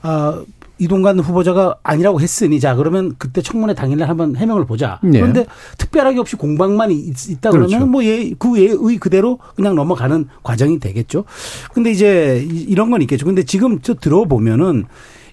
[0.00, 0.42] 아
[0.78, 4.98] 이동관 후보자가 아니라고 했으니 자 그러면 그때 청문회 당일날 한번 해명을 보자.
[5.02, 5.20] 네.
[5.20, 5.46] 그런데
[5.78, 7.66] 특별하게 없이 공방만 있- 그렇죠.
[7.68, 11.24] 그러면 뭐예그 예의 그대로 그냥 넘어가는 과정이 되겠죠.
[11.72, 13.26] 근데 이제 이- 이런 건 있겠죠.
[13.26, 14.84] 근데 지금 저 들어보면은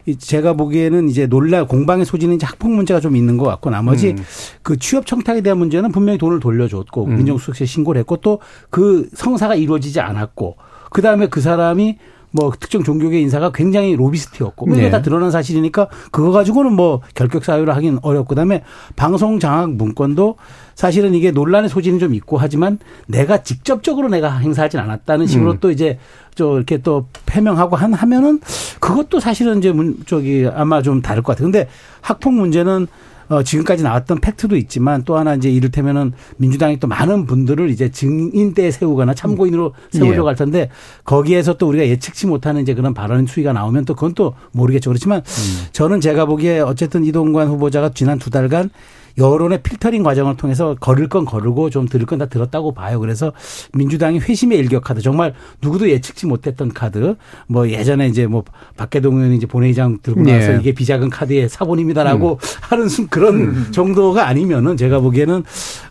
[0.05, 4.11] 이 제가 보기에는 이제 논란 공방의 소지는 이제 학폭 문제가 좀 있는 것 같고 나머지
[4.11, 4.17] 음.
[4.63, 7.17] 그 취업 청탁에 대한 문제는 분명히 돈을 돌려줬고 음.
[7.17, 10.55] 민정수석실에 신고를 했고 또 그 성사가 이루어지지 않았고
[10.91, 11.97] 그 다음에 그 사람이
[12.31, 14.91] 뭐 특정 종교계 인사가 굉장히 로비스트였고 뭐 이게 네.
[14.91, 18.63] 다 드러난 사실이니까 그거 가지고는 뭐 결격 사유를 하긴 어렵고 그다음에
[18.95, 20.35] 방송 장악 문건도
[20.75, 25.57] 사실은 이게 논란의 소지는 좀 있고 하지만 내가 직접적으로 내가 행사하진 않았다는 식으로 음.
[25.59, 25.97] 또 이제
[26.35, 28.39] 저 이렇게 또 해명하고 한 하면은
[28.79, 31.51] 그것도 사실은 이제 문 저기 아마 좀 다를 것 같아요.
[31.51, 31.67] 근데
[32.01, 32.87] 학폭 문제는
[33.29, 38.71] 어, 지금까지 나왔던 팩트도 있지만 또 하나 이제 이를테면은 민주당이 또 많은 분들을 이제 증인대에
[38.71, 40.29] 세우거나 참고인으로 세우려고 예.
[40.29, 40.69] 할 텐데
[41.05, 44.89] 거기에서 또 우리가 예측치 못하는 이제 그런 발언 수위가 나오면 또 그건 또 모르겠죠.
[44.89, 45.21] 그렇지만
[45.71, 48.69] 저는 제가 보기에 어쨌든 이동관 후보자가 지난 두 달간
[49.19, 52.99] 여론의 필터링 과정을 통해서 걸을 건 거르고 좀 들을 건 다 들었다고 봐요.
[52.99, 53.31] 그래서
[53.73, 57.15] 민주당이 회심의 일격 카드 정말 누구도 예측치 못했던 카드
[57.47, 58.43] 뭐 예전에 이제 뭐
[58.77, 60.57] 박계동 의원이 이제 본회의장 들고 나서 예.
[60.59, 65.43] 이게 비자금 카드의 사본입니다라고 하는 순- 그런 정도가 아니면은 제가 보기에는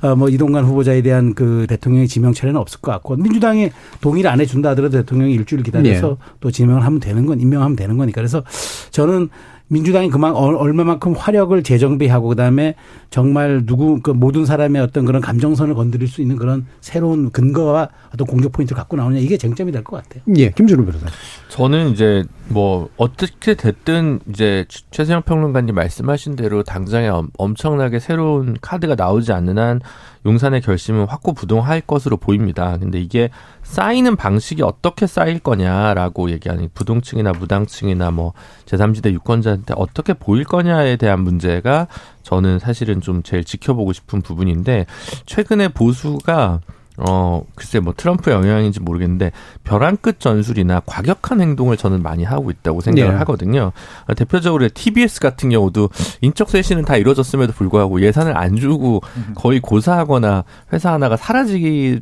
[0.03, 4.71] 어뭐 이동관 후보자에 대한 그 대통령의 지명 차례는 없을 것 같고 민주당이 동의를 안 해준다
[4.71, 8.43] 하더라도 대통령이 일주일 기다려서 또 지명을 하면 되는 건 임명하면 되는 거니까 그래서
[8.91, 9.29] 저는
[9.69, 12.75] 민주당이 그만 어, 얼마만큼 화력을 재정비하고 그다음에
[13.11, 18.27] 정말 누구 그 모든 사람의 어떤 그런 감정선을 건드릴 수 있는 그런 새로운 근거와 어떤
[18.27, 20.23] 공격 포인트를 갖고 나오냐 이게 쟁점이 될 것 같아요.
[20.37, 20.51] 예.
[20.51, 21.07] 김준호 변호사.
[21.49, 28.57] 저는 이제 뭐 어떻게 됐든 이제 최- 최세영 평론가님 말씀하신 대로 당장에 엄- 엄청나게 새로운
[28.61, 29.81] 카드가 나오지 않는 한
[30.27, 32.77] 용산의 결심은 확고부동할 것으로 보입니다.
[32.79, 33.31] 근데 이게
[33.69, 38.33] 쌓이는 방식이 어떻게 쌓일 거냐라고 얘기하는 부동층이나 무당층이나 뭐
[38.65, 41.87] 제3지대 유권자한테 어떻게 보일 거냐에 대한 문제가
[42.23, 44.87] 저는 사실은 좀 제일 지켜보고 싶은 부분인데
[45.27, 46.61] 최근에 보수가
[46.97, 52.81] 어, 글쎄 뭐 트럼프의 영향인지 모르겠는데 벼랑 끝 전술이나 과격한 행동을 저는 많이 하고 있다고
[52.81, 53.19] 생각을 네.
[53.19, 53.73] 하거든요.
[54.09, 55.91] 어, 대표적으로 TBS 같은 경우도
[56.23, 59.01] 인적 쇄신은 다 이루어졌음에도 불구하고 예산을 안 주고
[59.37, 62.01] 거의 고사하거나 회사 하나가 사라지기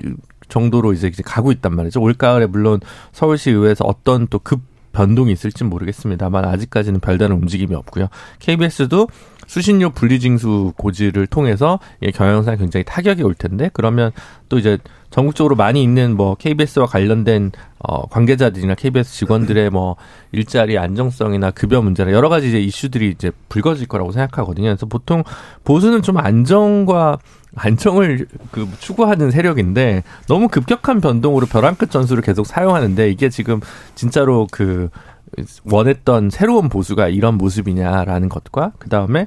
[0.48, 2.00] 정도로 이제 가고 있단 말이죠.
[2.00, 2.80] 올가을에 물론
[3.12, 4.61] 서울시 의회에서 어떤 또 급
[4.96, 8.09] 변동이 있을지 모르겠습니다만 아직까지는 별다른 움직임이 없고요.
[8.38, 9.09] KBS도
[9.46, 14.11] 수신료 분리징수 고지를 통해서 이 경영상에 굉장히 타격이 올 텐데 그러면
[14.48, 14.78] 또 이제
[15.11, 19.96] 전국적으로 많이 있는 뭐 KBS와 관련된 어 관계자들이나 KBS 직원들의 뭐
[20.32, 24.68] 일자리 안정성이나 급여 문제나 여러 가지 이제 이슈들이 이제 불거질 거라고 생각하거든요.
[24.68, 25.22] 그래서 보통
[25.64, 27.18] 보수는 좀 안정과
[27.57, 33.61] 안정을 그 추구하는 세력인데 너무 급격한 변동으로 벼랑 끝 전술을 계속 사용하는데 이게 지금
[33.95, 34.90] 진짜로 그
[35.64, 39.27] 원했던 새로운 보수가 이런 모습이냐라는 것과 그 다음에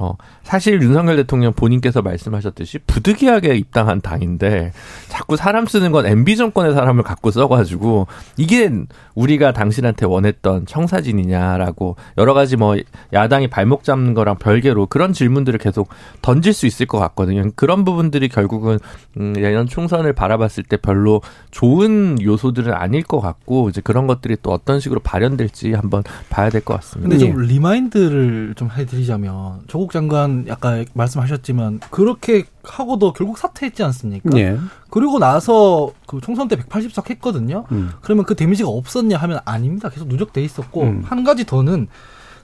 [0.00, 4.72] 어 사실 윤석열 대통령 본인께서 말씀하셨듯이 부득이하게 입당한 당인데
[5.08, 8.06] 자꾸 사람 쓰는 건 MB 정권의 사람을 갖고 써가지고
[8.38, 8.70] 이게
[9.14, 12.76] 우리가 당신한테 원했던 청사진이냐라고 여러 가지 뭐
[13.12, 15.90] 야당이 발목 잡는 거랑 별개로 그런 질문들을 계속
[16.22, 17.50] 던질 수 있을 것 같거든요.
[17.54, 18.78] 그런 부분들이 결국은
[19.18, 24.52] 음, 내년 총선을 바라봤을 때 별로 좋은 요소들은 아닐 것 같고 이제 그런 것들이 또
[24.52, 27.10] 어떤 식으로 발현될지 한번 봐야 될 것 같습니다.
[27.10, 27.30] 근데 예.
[27.30, 34.30] 좀 remind를 좀 해드리자면 적어도 조국 장관 아까 말씀하셨지만 그렇게 하고도 결국 사퇴했지 않습니까?
[34.38, 34.56] 예.
[34.90, 37.64] 그리고 나서 그 총선 때 180석 했거든요.
[37.72, 37.90] 음.
[38.00, 39.88] 그러면 그 damage가 없었냐 하면 아닙니다.
[39.88, 41.02] 계속 누적돼 있었고 음.
[41.04, 41.88] 한 가지 더는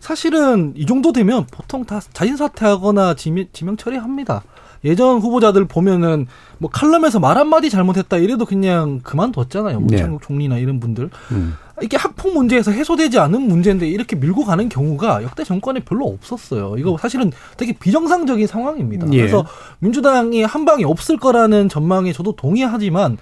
[0.01, 4.43] 사실은 이 정도 되면 보통 다 자진 사퇴하거나 지명, 지명 철회합니다.
[4.85, 6.27] 예전 후보자들 보면은
[6.59, 9.79] 뭐 칼럼에서 말 한마디 잘못했다 이래도 그냥 그만뒀잖아요.
[9.79, 9.85] 네.
[9.85, 11.11] 문창극 총리나 이런 분들.
[11.33, 11.57] 음.
[11.83, 16.77] 이게 학폭 문제에서 해소되지 않은 문제인데 이렇게 밀고 가는 경우가 역대 정권에 별로 없었어요.
[16.79, 19.07] 이거 사실은 되게 비정상적인 상황입니다.
[19.13, 19.19] 예.
[19.19, 19.45] 그래서
[19.81, 23.19] 민주당이 한 방이 없을 거라는 전망에 저도 동의하지만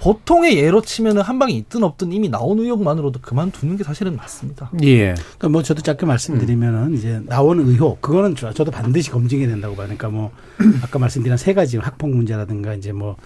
[0.00, 4.70] 보통의 예로 치면은 한 방이 있든 없든 이미 나온 의혹만으로도 그만두는 게 사실은 맞습니다.
[4.84, 5.14] 예.
[5.14, 9.86] 그러니까 뭐 저도 짧게 말씀드리면은 이제 나온 의혹 그거는 저- 저도 반드시 검증해야 된다고 봐요.
[9.86, 10.30] 그러니까 뭐
[10.84, 13.16] 아까 말씀드린 세 가지 학폭 문제라든가 이제 뭐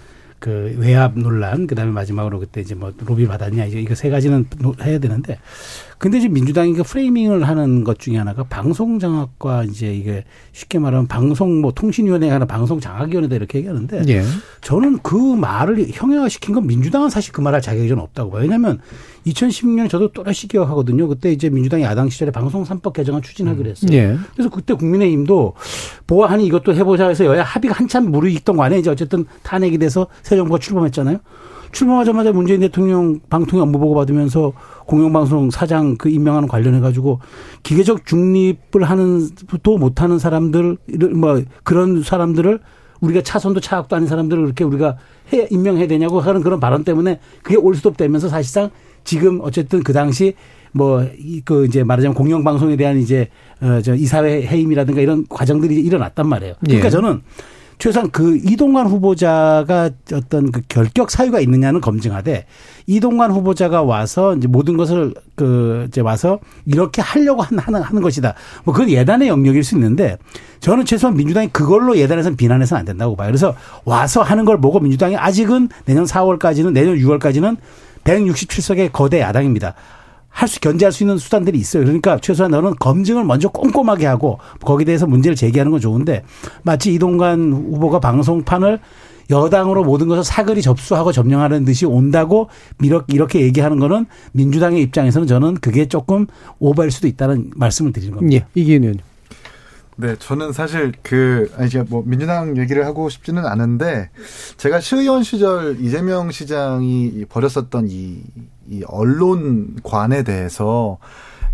[0.42, 4.74] 그 외압 논란 그 다음에 마지막으로 그때 이제 뭐 로비 받았냐 이거 세 가지는 노-
[4.82, 5.38] 해야 되는데
[6.02, 11.06] 근데 지금 민주당이 그 framing을 하는 것 중에 하나가 방송 장악과 이제 이게 쉽게 말하면
[11.06, 14.24] 방송 뭐 통신위원회가 아니라 방송 장악위원회다 이렇게 얘기하는데 예.
[14.62, 18.42] 저는 그 말을 형해화시킨 건 민주당은 사실 그 말할 자격이 좀 없다고 봐요.
[18.42, 18.80] 왜냐하면
[19.28, 21.06] 2016년에 저도 또다시 기억하거든요.
[21.06, 23.92] 그때 이제 민주당이 야당 시절에 방송 3법 개정안 추진하기로 했어요.
[23.92, 24.18] 예.
[24.32, 25.54] 그래서 그때 국민의힘도
[26.08, 28.80] 보아하니 이것도 해보자 해서 여야 합의가 한참 무르익던 거 아니에요.
[28.80, 31.20] 이제 어쨌든 탄핵이 돼서 새 정부가 출범했잖아요.
[31.72, 34.52] 출범하자마자 문재인 대통령 방통위 업무 보고 받으면서
[34.86, 37.20] 공영방송 사장 그 임명하는 관련해 가지고
[37.62, 39.28] 기계적 중립을 하는
[39.62, 40.76] 또 못하는 사람들
[41.14, 42.60] 뭐 그런 사람들을
[43.00, 44.96] 우리가 차선도 차악도 아닌 사람들을 그렇게 우리가
[45.32, 48.70] 해 임명해야 되냐고 하는 그런 발언 때문에 그게 올스톱 되면서 사실상
[49.02, 50.34] 지금 어쨌든 그 당시
[50.72, 53.28] 뭐그 이제 말하자면 공영방송에 대한 이제
[53.60, 56.54] 어 저 이사회 해임이라든가 이런 과정들이 일어났단 말이에요.
[56.60, 56.90] 그러니까 예.
[56.90, 57.22] 저는
[57.82, 62.46] 최소한 그 이동관 후보자가 어떤 그 결격 사유가 있느냐는 검증하되
[62.86, 68.34] 이동관 후보자가 와서 이제 모든 것을 그 이제 와서 이렇게 하려고 한- 하는 하는 것이다.
[68.62, 70.16] 뭐 그건 예단의 영역일 수 있는데
[70.60, 73.26] 저는 최소한 민주당이 그걸로 예단해서는 비난해서는 안 된다고 봐요.
[73.26, 77.56] 그래서 와서 하는 걸 보고 민주당이 아직은 내년 4월까지는 내년 6월까지는
[78.04, 79.74] 167석의 거대 야당입니다.
[80.32, 81.84] 할 수 견제할 수 있는 수단들이 있어요.
[81.84, 86.24] 그러니까 최소한 너는 검증을 먼저 꼼꼼하게 하고 거기에 대해서 문제를 제기하는 건 좋은데
[86.62, 88.80] 마치 이동관 후보가 방송판을
[89.30, 92.48] 여당으로 모든 것을 사거리 접수하고 점령하는 듯이 온다고
[93.08, 96.26] 이렇게 얘기하는 거는 민주당의 입장에서는 저는 그게 조금
[96.58, 98.44] 오버일 수도 있다는 말씀을 드리는 겁니다.
[98.44, 98.60] 예.
[98.60, 99.02] 이기현 의원님.
[99.96, 104.10] 네, 저는 사실 그 아니 제가 뭐 민주당 얘기를 하고 싶지는 않은데
[104.56, 108.22] 제가 시의원 시절 이재명 시장이 벌였었던 이,
[108.68, 110.98] 이 언론관에 대해서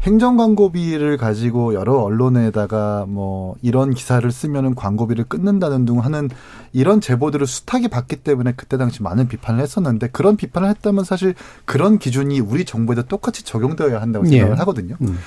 [0.03, 6.31] 행정 광고비를 가지고 여러 언론에다가 뭐 이런 기사를 쓰면은 광고비를 끊는다는 등 하는
[6.73, 11.99] 이런 제보들을 숱하게 받기 때문에 그때 당시 많은 비판을 했었는데 그런 비판을 했다면 사실 그런
[11.99, 14.59] 기준이 우리 정부에도 똑같이 적용되어야 한다고 생각을 예.
[14.59, 14.97] 하거든요.
[15.01, 15.19] 음.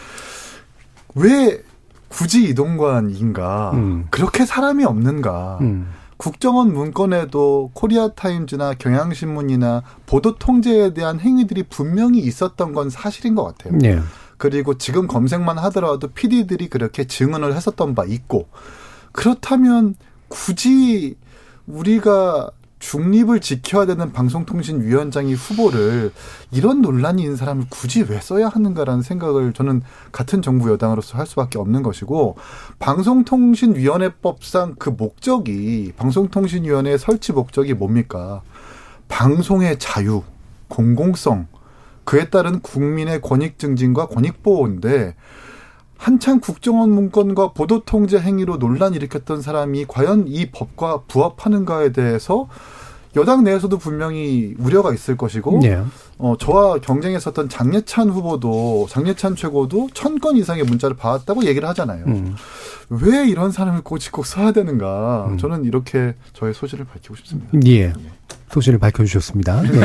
[1.16, 1.62] 왜
[2.08, 3.72] 굳이 이동관인가?
[3.74, 4.08] 음.
[4.10, 5.58] 그렇게 사람이 없는가?
[5.62, 5.88] 음.
[6.22, 13.80] 국정원 문건에도 코리아 타임즈나 경향신문이나 보도 통제에 대한 행위들이 분명히 있었던 건 사실인 것 같아요.
[13.84, 14.00] 예.
[14.38, 18.50] 그리고 지금 검색만 하더라도 PD들이 그렇게 증언을 했었던 바 있고
[19.14, 19.96] 그렇다면
[20.28, 21.16] 굳이
[21.66, 26.12] 우리가 중립을 지켜야 되는 방송통신위원장이 후보를
[26.52, 31.60] 이런 논란이 있는 사람을 굳이 왜 써야 하는가라는 생각을 저는 같은 정부 여당으로서 할 수밖에
[31.60, 32.38] 없는 것이고
[32.80, 38.42] 방송통신위원회법상 그 목적이 방송통신위원회 설치 목적이 뭡니까?
[39.08, 40.24] 방송의 자유,
[40.68, 41.48] 공공성,
[42.04, 45.16] 그에 따른 국민의 권익 증진과 권익 보호인데
[46.02, 52.48] 한창 국정원 문건과 보도 통제 행위로 논란 일으켰던 사람이 과연 이 법과 부합하는가에 대해서
[53.16, 55.84] 여당 내에서도 분명히 우려가 있을 것이고 예.
[56.18, 62.04] 어 저와 경쟁했었던 장례찬 후보도 장례찬 최고도 천 건 이상의 문자를 받았다고 얘기를 하잖아요.
[62.08, 62.36] 음.
[62.90, 65.28] 왜 이런 사람을 꼭꼭 써야 되는가?
[65.30, 65.38] 음.
[65.38, 67.50] 저는 이렇게 저의 소신을 밝히고 싶습니다.
[67.68, 67.94] 예.
[68.52, 69.62] 소신을 밝혀주셨습니다.
[69.72, 69.80] 네.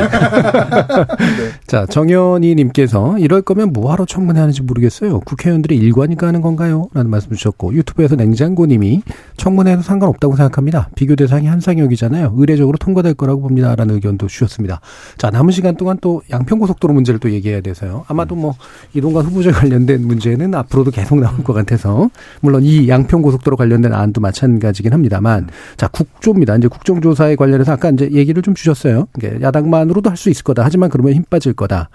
[1.65, 5.21] 자, 정현희님께서 이럴 거면 뭐하러 청문회 하는지 모르겠어요.
[5.21, 6.89] 국회의원들의 일과니까 하는 건가요?
[6.93, 9.03] 라는 말씀 주셨고, 유튜브에서 냉장고님이
[9.37, 10.89] 청문회에도 상관없다고 생각합니다.
[10.95, 12.33] 비교 대상이 한상혁이잖아요.
[12.37, 13.75] 의례적으로 통과될 거라고 봅니다.
[13.75, 14.81] 라는 의견도 주셨습니다.
[15.17, 18.03] 자, 남은 시간 동안 또 양평고속도로 문제를 또 얘기해야 돼서요.
[18.07, 18.55] 아마도 뭐,
[18.93, 22.09] 이동관 후보자 관련된 문제는 앞으로도 계속 나올 것 같아서,
[22.41, 26.57] 물론 이 양평고속도로 관련된 안도 마찬가지긴 합니다만, 자, 국조입니다.
[26.57, 29.07] 이제 국정조사에 관련해서 아까 이제 얘기를 좀 주셨어요.
[29.41, 30.63] 야당만으로도 할 수 있을 거다.
[30.65, 31.89] 하지만 그러면 힘 빠질 거다.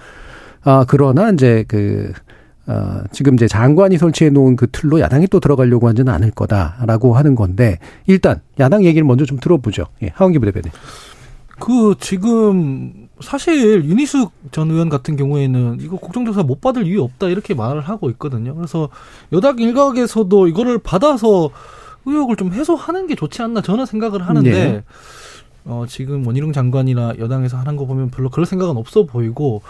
[0.62, 2.12] 아, 그러나 이제 그,
[2.66, 7.34] 어, 지금 이제 장관이 설치해 놓은 그 틀로 야당이 또 들어가려고 하지는 않을 거다라고 하는
[7.34, 9.86] 건데, 일단 야당 얘기를 먼저 좀 들어보죠.
[10.04, 10.70] 예, 하원기 부대변인.
[11.58, 17.54] 그 지금 사실 윤희숙 전 의원 같은 경우에는 이거 국정조사 못 받을 이유 없다 이렇게
[17.54, 18.54] 말을 하고 있거든요.
[18.54, 18.88] 그래서
[19.32, 21.50] 여당 일각에서도 이거를 받아서
[22.04, 24.82] 의혹을 좀 해소하는 게 좋지 않나 저는 생각을 하는데 네.
[25.64, 29.62] 어, 지금 원희룡 장관이나 여당에서 하는 거 보면 별로 그럴 생각은 없어 보이고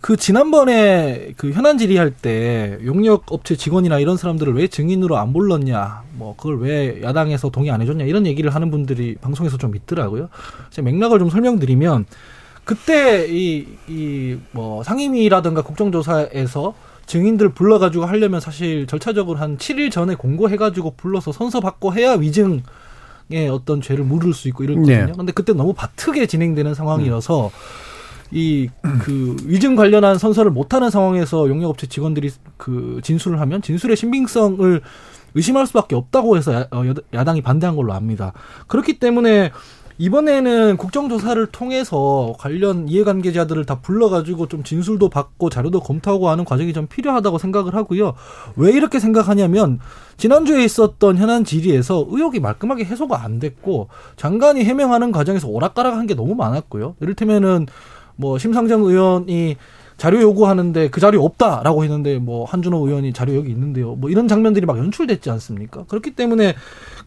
[0.00, 6.02] 그 지난번에 그 현안 질의할 때 용역 업체 직원이나 이런 사람들을 왜 증인으로 안 불렀냐,
[6.12, 10.28] 뭐 그걸 왜 야당에서 동의 안 해줬냐 이런 얘기를 하는 분들이 방송에서 좀 있더라고요.
[10.70, 12.06] 제가 맥락을 좀 설명드리면
[12.64, 16.74] 그때 이 이 뭐 상임위라든가 국정조사에서
[17.06, 22.62] 증인들 불러가지고 하려면 사실 절차적으로 한 7일 전에 공고해가지고 불러서 선서 받고 해야 위증
[23.30, 25.06] 의 어떤 죄를 물을 수 있고 이렇거든요.
[25.06, 25.12] 네.
[25.14, 27.50] 근데 그때 너무 바트게 진행되는 상황이어서
[28.30, 34.80] 이그 위증 관련한 선서를 못하는 상황에서 용역업체 직원들이 그 진술을 하면 진술의 신빙성을
[35.34, 38.32] 의심할 수밖에 없다고 해서 야, 어, 여- 야당이 반대한 걸로 압니다.
[38.66, 39.50] 그렇기 때문에
[39.98, 46.86] 이번에는 국정조사를 통해서 관련 이해관계자들을 다 불러가지고 좀 진술도 받고 자료도 검토하고 하는 과정이 좀
[46.86, 48.14] 필요하다고 생각을 하고요.
[48.56, 49.80] 왜 이렇게 생각하냐면
[50.16, 56.36] 지난주에 있었던 현안 질의에서 의혹이 말끔하게 해소가 안 됐고 장관이 해명하는 과정에서 오락가락한 게 너무
[56.36, 56.94] 많았고요.
[57.00, 57.66] 이를테면은
[58.14, 59.56] 뭐 심상정 의원이
[59.96, 63.96] 자료 요구하는데 그 자료 없다라고 했는데 뭐 한준호 의원이 자료 여기 있는데요.
[63.96, 65.84] 뭐 이런 장면들이 막 연출됐지 않습니까?
[65.88, 66.54] 그렇기 때문에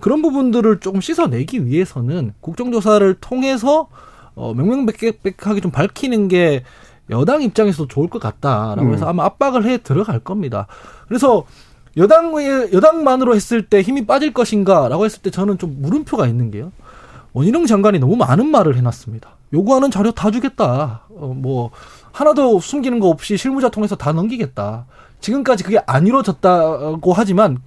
[0.01, 3.87] 그런 부분들을 조금 씻어내기 위해서는 국정조사를 통해서
[4.35, 6.63] 어 명명백백하게 좀 밝히는 게
[7.09, 10.67] 여당 입장에서도 좋을 것 같다라고 해서 아마 압박을 해 들어갈 겁니다.
[11.07, 11.45] 그래서
[11.97, 16.71] 여당의 여당만으로 했을 때 힘이 빠질 것인가라고 했을 때 저는 좀 물음표가 있는 게요.
[17.33, 19.29] 원희룡 장관이 너무 많은 말을 해놨습니다.
[19.53, 21.03] 요구하는 자료 다 주겠다.
[21.09, 21.71] 어, 뭐
[22.11, 24.85] 하나도 숨기는 거 없이 실무자 통해서 다 넘기겠다.
[25.19, 27.59] 지금까지 그게 안 이루어졌다고 하지만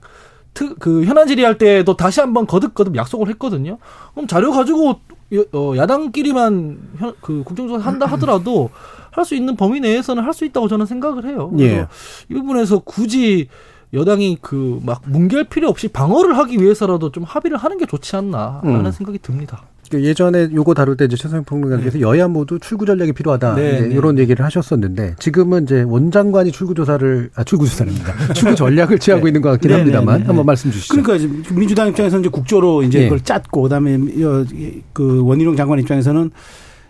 [0.54, 3.78] 트, 그 현안 질의할 때도 다시 한번 거듭거듭 약속을 했거든요.
[4.14, 5.00] 그럼 자료 가지고
[5.34, 8.70] 여- 어, 야당끼리만 현- 그 국정조사 한다 하더라도
[9.10, 11.50] 할 수 있는 범위 내에서는 할 수 있다고 저는 생각을 해요.
[11.54, 11.86] 그래서 예.
[12.30, 13.48] 이 부분에서 굳이
[13.92, 18.86] 여당이 그 막 뭉갤 필요 없이 방어를 하기 위해서라도 좀 합의를 하는 게 좋지 않나라는
[18.86, 18.90] 음.
[18.90, 19.62] 생각이 듭니다.
[19.90, 23.88] 그 예전에 요거 다룰 때 이제 최성현 평론가께서 여야 모두 출구 전략이 필요하다 네, 이제
[23.88, 23.94] 네.
[23.94, 28.12] 이런 얘기를 하셨었는데 지금은 이제 원장관이 출구 조사를 아 출구 조사입니다.
[28.34, 30.26] 출구 전략을 취하고 있는 것 같긴 네, 합니다만 네, 네.
[30.26, 30.94] 한번 말씀 주시죠.
[30.94, 33.04] 그러니까 지금 민주당 입장에서는 이제 국조로 이제 예.
[33.04, 34.44] 그걸 짰고 그다음에 여-
[34.92, 36.30] 그 원희룡 장관 입장에서는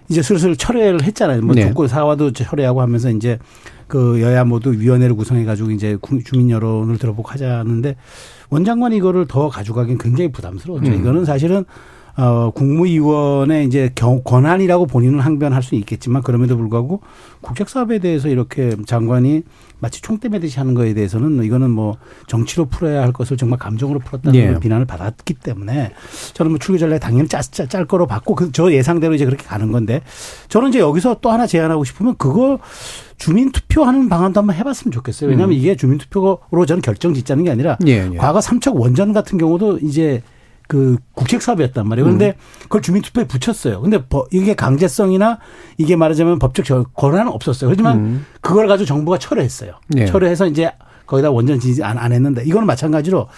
[0.09, 1.43] 이제 슬슬 철회를 했잖아요.
[1.43, 1.67] 뭐 네.
[1.67, 3.39] 족구 사화도 철회하고 하면서 이제
[3.89, 7.97] 그 여야 모두 위원회를 구성해 가지고 이제 구- 주민 여론을 들어보고 하자는데
[8.51, 10.91] 원장관이 이거를 더 가져가긴 굉장히 부담스러웠죠.
[10.93, 11.01] 음.
[11.01, 11.65] 이거는 사실은
[12.17, 17.01] 어 국무위원의 이제 경, 권한이라고 본인은 항변할 수 있겠지만 그럼에도 불구하고
[17.41, 19.43] 국책 사업에 대해서 이렇게 장관이
[19.81, 21.97] 마치 총대 매듯이 하는 거에 대해서는 이거는 뭐
[22.29, 24.47] 정치로 풀어야 할 것을 정말 감정으로 풀었다는 예.
[24.47, 25.93] 걸 비난을 받았기 때문에
[26.33, 29.45] 저는 뭐 출구 전략 당연히 짤, 짤, 짤 거로 봤고 그 저 예상대로 이제 그렇게
[29.45, 30.01] 가는 건데
[30.49, 32.61] 저는 이제 여기서 또 하나 제안하고 싶으면 그거
[33.19, 35.29] 주민 투표하는 방안도 한번 해봤으면 좋겠어요.
[35.31, 38.17] 왜냐하면 이게 주민 투표로 저는 결정 짓자는 게 아니라 예, 예.
[38.17, 40.23] 과거 삼척 원전 같은 경우도 이제
[40.67, 42.05] 그 국책 사업이었단 말이에요.
[42.05, 42.63] 그런데 음.
[42.63, 43.81] 그걸 주민투표에 붙였어요.
[43.83, 45.39] 근데 버- 이게 강제성이나
[45.79, 47.71] 이게 말하자면 법적 저- 권한은 없었어요.
[47.71, 48.27] 하지만 음.
[48.41, 49.73] 그걸 가지고 정부가 철회했어요.
[49.97, 50.07] 예.
[50.07, 50.71] 철회해서 이제
[51.07, 53.29] 거기다 원전 지지 안, 안 했는데 이거는 마찬가지로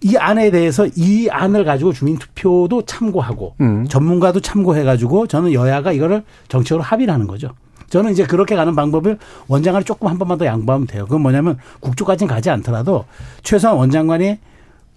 [0.00, 3.86] 이 안에 대해서 이 안을 가지고 주민투표도 참고하고 음.
[3.88, 7.50] 전문가도 참고해가지고 저는 여야가 이거를 정책으로 합의를 하는 거죠.
[7.90, 9.18] 저는 이제 그렇게 가는 방법을
[9.48, 11.04] 원장관이 조금 한 번만 더 양보하면 돼요.
[11.04, 13.06] 그건 뭐냐면 국조까지는 가지 않더라도
[13.42, 14.38] 최소한 원장관이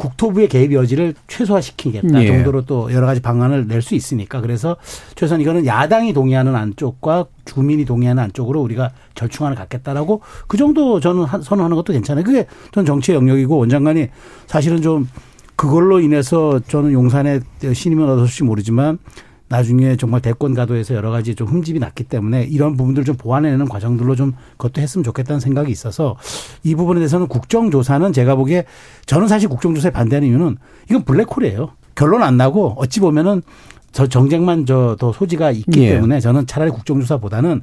[0.02, 2.28] 국토부의 개입 여지를 최소화시키겠다 예.
[2.28, 4.76] 정도로 또 여러 가지 방안을 낼 수 있으니까 그래서
[5.16, 11.42] 최소한 이거는 야당이 동의하는 안쪽과 주민이 동의하는 안쪽으로 우리가 절충안을 갖겠다라고 그 정도 저는 한-
[11.44, 12.24] 선언하는 것도 괜찮아요.
[12.24, 14.08] 그게 전 정치의 영역이고 원장관이
[14.48, 15.08] 사실은 좀
[15.56, 17.40] 그걸로 인해서 저는 용산에
[17.74, 18.98] 신임을 얻었을지 모르지만
[19.52, 24.16] 나중에 정말 대권 가도에서 여러 가지 좀 흠집이 났기 때문에 이런 부분들을 좀 보완해내는 과정들로
[24.16, 26.16] 좀 그것도 했으면 좋겠다는 생각이 있어서
[26.64, 28.64] 이 부분에 대해서는 국정조사는 제가 보기에
[29.06, 30.58] 저는 사실 국정조사에 반대하는 이유는
[30.90, 31.72] 이건 블랙홀이에요.
[31.96, 33.42] 결론 안 나고 어찌 보면은
[33.92, 35.90] 저 정쟁만 저 더 소지가 있기 예.
[35.96, 37.62] 때문에 저는 차라리 국정조사보다는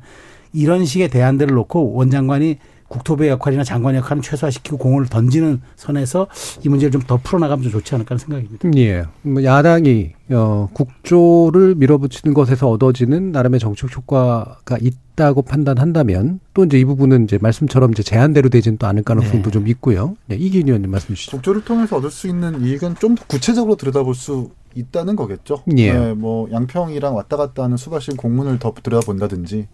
[0.53, 6.27] 이런 식의 대안들을 놓고 원 장관이 국토부의 역할이나 장관의 역할은 최소화시키고 공을 던지는 선에서
[6.65, 8.71] 이 문제를 좀 더 풀어나가면 좀 좋지 않을까 하는 생각입니다.
[8.77, 9.05] 예.
[9.23, 16.85] 뭐 야당이 어 국조를 밀어붙이는 것에서 얻어지는 나름의 정책 효과가 있다고 판단한다면 또 이제 이
[16.85, 19.51] 부분은 이제 말씀처럼 이제 제한대로 되지는 또 않을 가능성도 네.
[19.51, 20.17] 좀 있고요.
[20.27, 21.37] 네, 이기인 의원님 말씀 주시죠.
[21.39, 25.63] 국조를 통해서 얻을 수 있는 이익은 좀더 구체적으로 들여다볼 수 있다는 거겠죠.
[25.79, 25.93] 예.
[25.93, 29.67] 네, 뭐 양평이랑 왔다 갔다 하는 수바신 공문을 더 들여다본다든지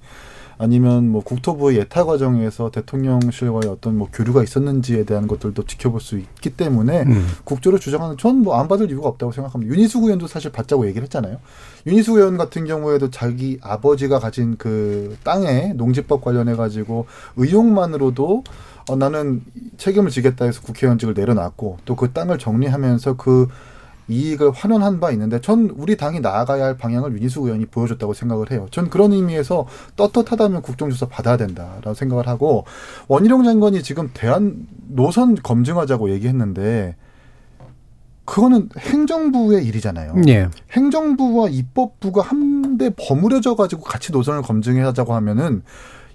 [0.58, 6.50] 아니면 뭐 국토부의 예타 과정에서 대통령실과의 어떤 뭐 교류가 있었는지에 대한 것들도 지켜볼 수 있기
[6.50, 7.26] 때문에 음.
[7.44, 9.74] 국조를 주장하는 전 뭐 안 받을 이유가 없다고 생각합니다.
[9.74, 11.38] 윤희숙 의원도 사실 받자고 얘기를 했잖아요.
[11.86, 18.44] 윤희숙 의원 같은 경우에도 자기 아버지가 가진 그 땅에 농지법 관련해 가지고 의혹만으로도
[18.90, 19.42] 어, 나는
[19.78, 23.48] 책임을 지겠다 해서 국회의원직을 내려놨고 또 그 땅을 정리하면서 그
[24.08, 28.66] 이익을 환원한 바 있는데 전 우리 당이 나아가야 할 방향을 윤희숙 의원이 보여줬다고 생각을 해요.
[28.70, 32.64] 전 그런 의미에서 떳떳하다면 국정조사 받아야 된다라고 생각을 하고
[33.08, 36.96] 원희룡 장관이 지금 대한 노선 검증하자고 얘기했는데
[38.24, 40.14] 그거는 행정부의 일이잖아요.
[40.28, 40.48] 예.
[40.72, 45.62] 행정부와 입법부가 한데 버무려져 가지고 같이 노선을 검증하자고 하면은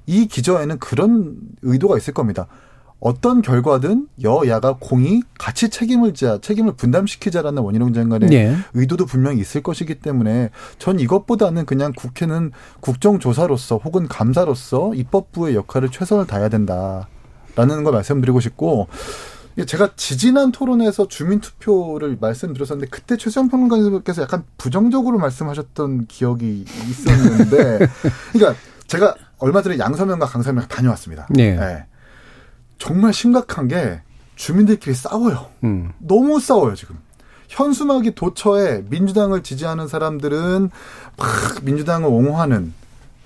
[0.07, 2.47] 이 기저에는 그런 의도가 있을 겁니다.
[2.99, 8.55] 어떤 결과든 여야가 공이 같이 책임을 자, 책임을 분담시키자라는 원희룡 장관의 예.
[8.73, 16.27] 의도도 분명히 있을 것이기 때문에 전 이것보다는 그냥 국회는 국정조사로서 혹은 감사로서 입법부의 역할을 최선을
[16.27, 18.87] 다해야 된다라는 걸 말씀드리고 싶고
[19.65, 27.79] 제가 지지난 토론에서 주민투표를 말씀드렸었는데 그때 최수영 평론가님께서 약간 부정적으로 말씀하셨던 기억이 있었는데
[28.33, 31.27] 그러니까 제가 얼마 전에 양서면과 강서면 다녀왔습니다.
[31.29, 31.55] 네.
[31.55, 31.85] 네.
[32.79, 34.01] 정말 심각한 게
[34.35, 35.47] 주민들끼리 싸워요.
[35.63, 35.91] 음.
[35.99, 36.97] 너무 싸워요 지금.
[37.49, 40.69] 현수막이 도처에 민주당을 지지하는 사람들은
[41.17, 41.27] 막
[41.63, 42.73] 민주당을 옹호하는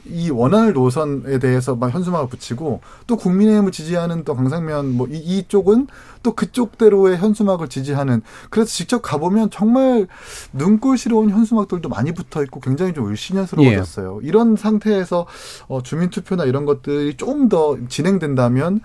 [0.06, 5.88] 이 원활 노선에 대해서 막 현수막을 붙이고 또 국민의힘을 지지하는 또 강상면 뭐 이, 이쪽은
[6.24, 10.08] 또 그쪽대로의 현수막을 지지하는 그래서 직접 가보면 정말
[10.52, 14.20] 눈꼴시러운 현수막들도 많이 붙어 있고 굉장히 좀 을씨년스러워졌어요.
[14.24, 15.26] 이런 상태에서
[15.68, 18.80] 어, 주민투표나 이런 것들이 좀 더 진행된다면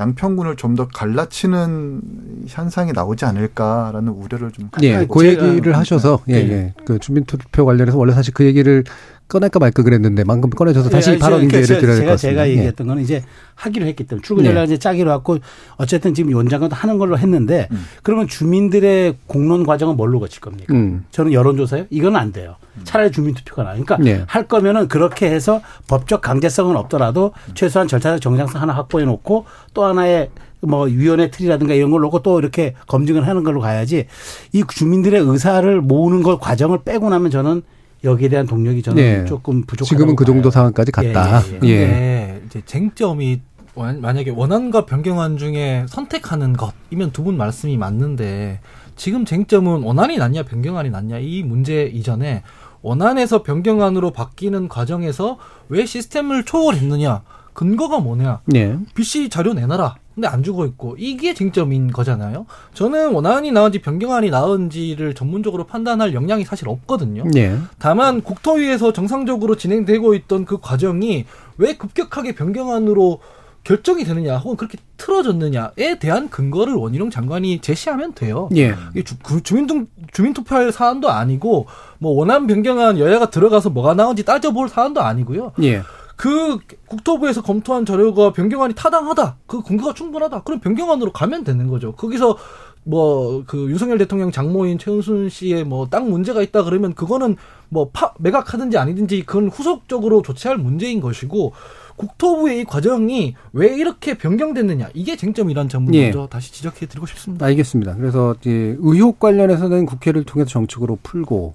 [0.00, 2.00] 양평군을 좀 더 갈라치는
[2.46, 6.50] 현상이 나오지 않을까라는 우려를 좀 예, 그 얘기를 하셔서 예, 네.
[6.52, 6.74] 예.
[6.86, 8.84] 그 주민투표 관련해서 원래 사실 그 얘기를
[9.30, 12.16] 꺼낼까 말까 그랬는데 방금 꺼내셔서 다시 예, 바로 제가- 기회를 제가- 드려야 될 것 같습니다.
[12.42, 12.52] 제가 예.
[12.52, 13.22] 얘기했던 거는 이제
[13.54, 14.48] 하기로 했기 때문에 출근 네.
[14.50, 15.38] 전략 이제 짜기로 했고
[15.76, 17.84] 어쨌든 지금 원장관도 하는 걸로 했는데 음.
[18.02, 20.74] 그러면 주민들의 공론 과정은 뭘로 거칠 겁니까?
[20.74, 21.04] 음.
[21.12, 21.84] 저는 여론조사요?
[21.90, 22.56] 이건 안 돼요.
[22.84, 23.82] 차라리 주민투표가 나요.
[23.84, 24.24] 그러니까 네.
[24.26, 30.30] 할 거면은 그렇게 해서 법적 강제성은 없더라도 최소한 절차적 정당성 하나 확보해 놓고 또 하나의
[30.62, 34.06] 뭐 위원회 틀이라든가 이런 걸 놓고 또 이렇게 검증을 하는 걸로 가야지
[34.52, 37.62] 이 주민들의 의사를 모으는 걸 과정을 빼고 나면 저는
[38.04, 39.24] 여기에 대한 동력이 저는 네.
[39.26, 40.50] 조금 부족하다고 지금은 그 정도 봐요.
[40.52, 41.42] 상황까지 갔다.
[41.46, 41.86] 예, 예, 예.
[41.86, 43.40] 근데 이제 쟁점이
[43.74, 48.60] 원- 만약에 원안과 변경안 중에 선택하는 것이면 두 분 말씀이 맞는데
[48.96, 52.42] 지금 쟁점은 원안이 낫냐 변경안이 낫냐 이 문제 이전에
[52.82, 55.38] 원안에서 변경안으로 바뀌는 과정에서
[55.68, 57.22] 왜 시스템을 초월했느냐
[57.52, 58.76] 근거가 뭐냐 예.
[58.94, 59.96] BC 자료 내놔라.
[60.20, 62.44] 근데 안 주고 있고 이게 쟁점인 거잖아요.
[62.74, 67.24] 저는 원안이 나은지 변경안이 나은지를 전문적으로 판단할 역량이 사실 없거든요.
[67.36, 67.56] 예.
[67.78, 71.24] 다만 국토위에서 정상적으로 진행되고 있던 그 과정이
[71.56, 73.20] 왜 급격하게 변경안으로
[73.64, 78.50] 결정이 되느냐 혹은 그렇게 틀어졌느냐에 대한 근거를 원희룡 장관이 제시하면 돼요.
[78.56, 78.74] 예.
[79.02, 81.66] 주, 그 주민등 주민 투표할 사안도 아니고
[81.98, 85.52] 뭐 원안 변경안 여야가 들어가서 뭐가 나온지 따져볼 사안도 아니고요.
[85.62, 85.82] 예.
[86.20, 89.38] 그 국토부에서 검토한 자료가 변경안이 타당하다.
[89.46, 90.42] 그 근거가 충분하다.
[90.42, 91.92] 그럼 변경안으로 가면 되는 거죠.
[91.92, 92.36] 거기서
[92.84, 97.36] 뭐 그 윤석열 대통령 장모인 최은순 씨의 뭐 땅 문제가 있다 그러면 그거는
[97.68, 101.52] 뭐 파, 매각하든지 아니든지 그건 후속적으로 조치할 문제인 것이고
[101.96, 106.04] 국토부의 이 과정이 왜 이렇게 변경됐느냐 이게 쟁점이란 점을 예.
[106.04, 107.46] 먼저 다시 지적해 드리고 싶습니다.
[107.46, 107.96] 알겠습니다.
[107.96, 111.54] 그래서 이제 의혹 관련해서는 국회를 통해서 정책으로 풀고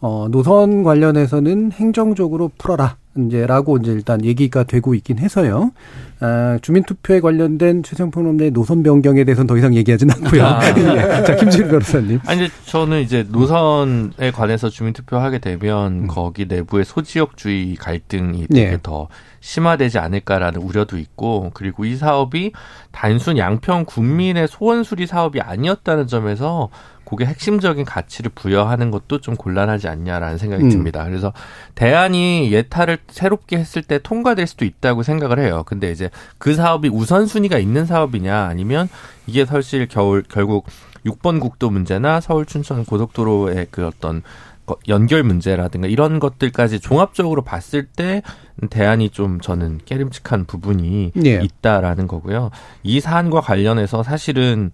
[0.00, 2.96] 어, 노선 관련해서는 행정적으로 풀어라.
[3.16, 5.72] 이제라고 이제 일단 얘기가 되고 있긴 해서요.
[6.20, 10.44] 아, 주민투표에 관련된 최성 평론가의 노선 변경에 대해서는 더 이상 얘기하지는 않고요.
[10.44, 10.60] 아.
[10.78, 11.24] 예.
[11.24, 12.20] 자, 김지일 변호사님.
[12.26, 16.06] 아니 이제 저는 이제 노선에 관해서 주민투표 하게 되면 음.
[16.06, 18.78] 거기 내부의 소지역주의 갈등이 되게 네.
[18.82, 19.08] 더
[19.40, 22.52] 심화되지 않을까라는 우려도 있고 그리고 이 사업이
[22.92, 26.70] 단순 양평 군민의 소원 수리 사업이 아니었다는 점에서
[27.16, 30.70] 그게 핵심적인 가치를 부여하는 것도 좀 곤란하지 않냐라는 생각이 음.
[30.70, 31.04] 듭니다.
[31.04, 31.34] 그래서
[31.74, 35.62] 대안이 예타를 새롭게 했을 때 통과될 수도 있다고 생각을 해요.
[35.66, 36.08] 근데 이제
[36.38, 38.88] 그 사업이 우선순위가 있는 사업이냐 아니면
[39.26, 40.64] 이게 사실 겨울 결국
[41.04, 44.22] 6번 국도 문제나 서울 춘천 고속도로의 그 어떤
[44.64, 48.22] 거- 연결 문제라든가 이런 것들까지 종합적으로 봤을 때
[48.70, 51.40] 대안이 좀 저는 깨름칙한 부분이 예.
[51.42, 52.50] 있다라는 거고요.
[52.82, 54.70] 이 사안과 관련해서 사실은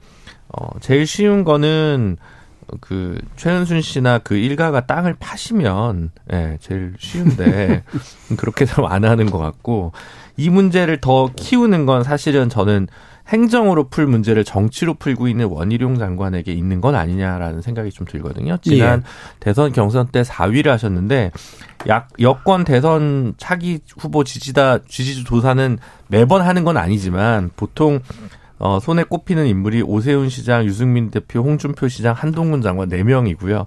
[0.49, 2.17] 어 제일 쉬운 거는
[2.81, 7.83] 그 최은순 씨나 그 일가가 땅을 파시면 예 제일 쉬운데
[8.37, 9.93] 그렇게 좀안 하는 것 같고
[10.37, 12.89] 이 문제를 더 키우는 건 사실은 저는
[13.29, 18.57] 행정으로 풀 문제를 정치로 풀고 있는 원희룡 장관에게 있는 건 아니냐라는 생각이 좀 들거든요.
[18.63, 19.05] 지난 예.
[19.39, 21.33] 대선 경선 때 4위를 하셨는데
[21.89, 25.79] 약 여권 대선 차기 후보 지지다 지지주 조사는
[26.09, 28.01] 매번 하는 건 아니지만 보통
[28.59, 33.67] 어, 손에 꼽히는 인물이 오세훈 시장, 유승민 대표, 홍준표 시장, 한동훈 장관 4명이고요.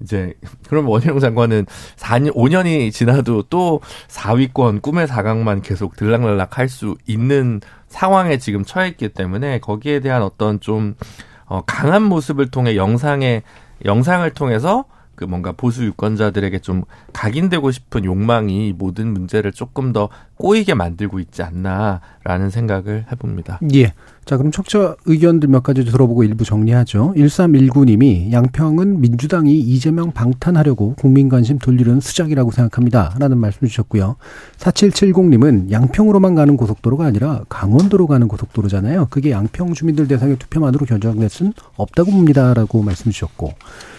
[0.00, 0.34] 이제
[0.68, 1.66] 그럼 원희룡 장관은
[1.96, 8.88] 4년 5년이 지나도 또 4위권 꿈의 4강만 계속 들락날락 할 수 있는 상황에 지금 처해
[8.88, 10.96] 있기 때문에 거기에 대한 어떤 좀
[11.44, 13.42] 어, 강한 모습을 통해 영상에
[13.84, 20.72] 영상을 통해서 그 뭔가 보수 유권자들에게 좀 각인되고 싶은 욕망이 모든 문제를 조금 더 꼬이게
[20.74, 23.60] 만들고 있지 않나라는 생각을 해봅니다.
[23.74, 23.92] 예.
[24.24, 27.12] 자, 그럼 척자 의견들 몇 가지 들어보고 일부 정리하죠.
[27.16, 33.16] 1319님이 양평은 민주당이 이재명 방탄하려고 국민 관심 돌리는 수작이라고 생각합니다.
[33.18, 34.16] 라는 말씀 주셨고요.
[34.58, 39.08] 4770님은 양평으로만 가는 고속도로가 아니라 강원도로 가는 고속도로잖아요.
[39.10, 42.54] 그게 양평 주민들 대상의 투표만으로 결정될 수는 없다고 봅니다.
[42.54, 43.52] 라고 말씀 주셨고.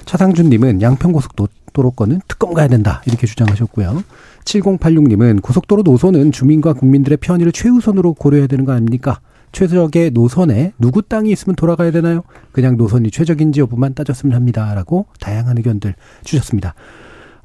[0.05, 3.01] 차상준님은 양평 고속도로권은 특검 가야 된다.
[3.07, 4.03] 이렇게 주장하셨고요.
[4.45, 9.19] 7086님은 고속도로 노선은 주민과 국민들의 편의를 최우선으로 고려해야 되는 거 아닙니까?
[9.53, 12.23] 최적의 노선에 누구 땅이 있으면 돌아가야 되나요?
[12.51, 14.73] 그냥 노선이 최적인지 여부만 따졌으면 합니다.
[14.73, 15.95] 라고 다양한 의견들
[16.25, 16.73] 주셨습니다.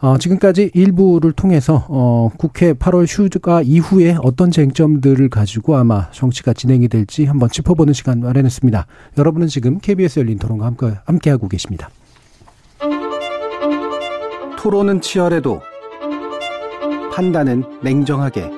[0.01, 6.89] 어, 지금까지 일부를 통해서 어, 국회 8월 휴가 이후에 어떤 쟁점들을 가지고 아마 정치가 진행이
[6.89, 8.87] 될지 한번 짚어보는 시간 마련했습니다.
[9.19, 11.91] 여러분은 지금 KBS 열린 토론과 함께, 함께하고 계십니다.
[14.57, 15.61] 토론은 치열해도
[17.13, 18.58] 판단은 냉정하게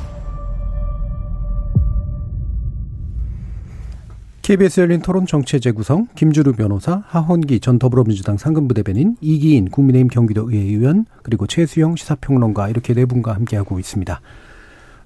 [4.51, 10.51] KBS 열린 토론 정체 재구성 김주루 변호사, 하헌기 전 더불어민주당 상근부 대변인, 이기인 국민의힘 경기도
[10.51, 14.19] 의회의원 그리고 최수영 시사평론가 이렇게 네 분과 함께하고 있습니다.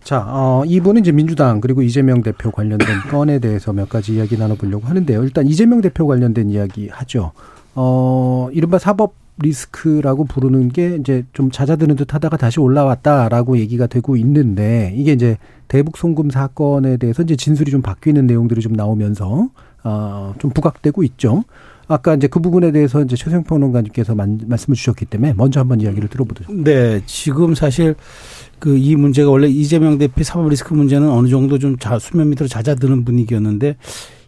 [0.03, 4.87] 자, 어, 이분은 이제 민주당 그리고 이재명 대표 관련된 건에 대해서 몇 가지 이야기 나눠보려고
[4.87, 5.21] 하는데요.
[5.21, 7.31] 일단 이재명 대표 관련된 이야기 하죠.
[7.75, 14.15] 어, 이른바 사법 리스크라고 부르는 게 이제 좀 잦아드는 듯 하다가 다시 올라왔다라고 얘기가 되고
[14.15, 19.49] 있는데 이게 이제 대북 송금 사건에 대해서 이제 진술이 좀 바뀌는 내용들이 좀 나오면서
[19.83, 21.43] 어좀 부각되고 있죠.
[21.87, 26.51] 아까 이제 그 부분에 대해서 이제 최생 평론가님께서 말씀을 주셨기 때문에 먼저 한번 이야기를 들어보죠.
[26.51, 27.95] 네, 지금 사실
[28.59, 32.47] 그 이 문제가 원래 이재명 대표 사법 리스크 문제는 어느 정도 좀 자, 수면 밑으로
[32.47, 33.75] 잦아드는 분위기였는데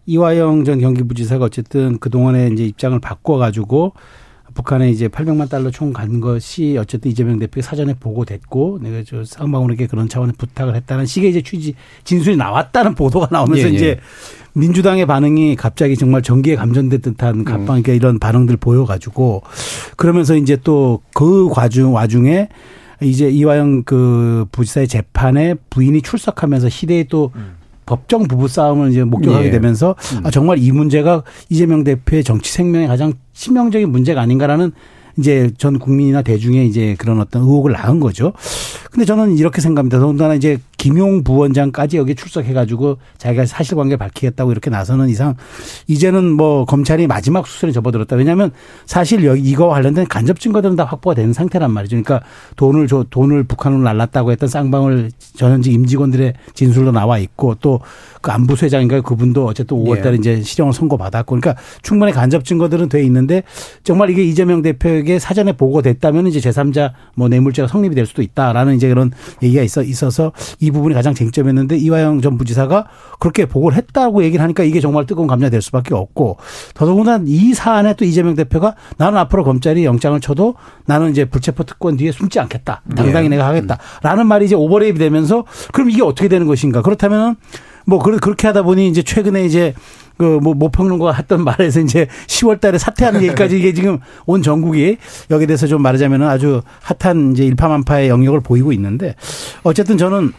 [0.05, 3.93] 이화영 전 경기부지사가 어쨌든 그 동안에 이제 입장을 바꿔가지고
[4.58, 9.88] 북한에 이제 800만 달러 총 간 것이 어쨌든 이재명 대표 사전에 보고됐고 내가 저 쌍방울에게
[9.88, 13.76] 그런 차원의 부탁을 했다는 식의 이제 취지 진술이 나왔다는 보도가 나오면서 예, 예.
[13.76, 13.99] 이제
[14.53, 17.84] 민주당의 반응이 갑자기 정말 전기에 감전된 듯한 갑방 음.
[17.88, 19.43] 이런 반응들 보여가지고
[19.95, 22.49] 그러면서 이제 또 그 과중 와중에
[23.01, 27.57] 이제 이화영 그 부지사의 재판에 부인이 출석하면서 시대에 또 음.
[27.88, 29.49] 법정 부부 싸움을 이제 목격하게 예.
[29.49, 30.25] 되면서 음.
[30.25, 34.73] 아 정말 이 문제가 이재명 대표의 정치 생명에 가장 치명적인 문제가 아닌가라는
[35.18, 38.34] 이제 전 국민이나 대중의 이제 그런 어떤 의혹을 낳은 거죠.
[38.91, 39.99] 근데 저는 이렇게 생각합니다.
[39.99, 45.36] 더군다나 이제 김용 부원장까지 여기 출석해가지고 자기가 사실관계 밝히겠다고 이렇게 나서는 이상
[45.88, 48.15] 이제는 뭐 검찰이 마지막 수술에 접어들었다.
[48.15, 48.51] 왜냐하면
[48.86, 52.01] 사실 여기 이거 관련된 간접 증거들은 다 확보가 된 상태란 말이죠.
[52.01, 57.80] 그러니까 돈을 줘 돈을 북한으로 날랐다고 했던 쌍방울 전현직 임직원들의 진술도 나와 있고 또
[58.28, 59.03] 그 안부수회장인가요?
[59.03, 60.15] 그분도 어쨌든 5월달에 예.
[60.15, 63.43] 이제 실형을 선고받았고 그러니까 충분히 간접 증거들은 돼 있는데
[63.86, 68.88] 정말 이게 이재명 대표에게 사전에 보고됐다면 이제 제3자 뭐 뇌물죄가 성립이 될 수도 있다라는 이제
[68.88, 72.88] 그런 얘기가 있어 있어서 이 부분이 가장 쟁점이었는데 이화영 전 부지사가
[73.20, 76.38] 그렇게 보고를 했다고 얘기를 하니까 이게 정말 뜨거운 감정이 될 수밖에 없고
[76.74, 80.55] 더더군다나 이 사안에 또 이재명 대표가 나는 앞으로 검찰이 영장을 쳐도
[80.86, 82.82] 나는 이제 불체포 특권 뒤에 숨지 않겠다.
[82.95, 83.38] 당당히 네.
[83.38, 86.82] 내가 하겠다라는 말이 이제 오버레이브 되면서 그럼 이게 어떻게 되는 것인가?
[86.82, 87.36] 그렇다면은
[87.86, 89.74] 뭐 그렇게 하다 보니 이제 최근에 이제
[90.18, 94.97] 그뭐 모평론가 했던 말에서 이제 10월 달에 사퇴하는 얘기까지 이게 지금 온 전국이
[95.30, 99.15] 여기에 대해서 좀 말하자면 아주 핫한 이제 일파만파의 영역을 보이고 있는데
[99.63, 100.34] 어쨌든 저는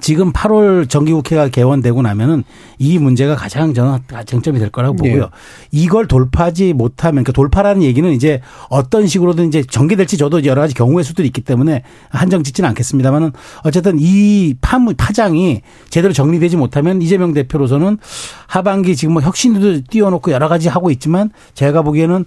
[0.00, 2.44] 지금 8월 정기국회가 개원되고 나면은
[2.78, 5.10] 이 문제가 가장 저는 쟁점이 될 거라고 네.
[5.10, 5.24] 보고요.
[5.24, 5.30] 네.
[5.72, 11.04] 이걸 돌파하지 못하면 그 돌파라는 얘기는 이제 어떤 식으로든 이제 전개될지 저도 여러 가지 경우의
[11.04, 13.32] 수들이 있기 때문에 한정 짓지는 않겠습니다만은
[13.64, 17.98] 어쨌든 이 파무 파장이 제대로 정리되지 못하면 이재명 대표로서는
[18.46, 22.24] 하반기 지금 뭐 혁신도 띄워놓고 여러 가지 하고 있지만 제가 보기에는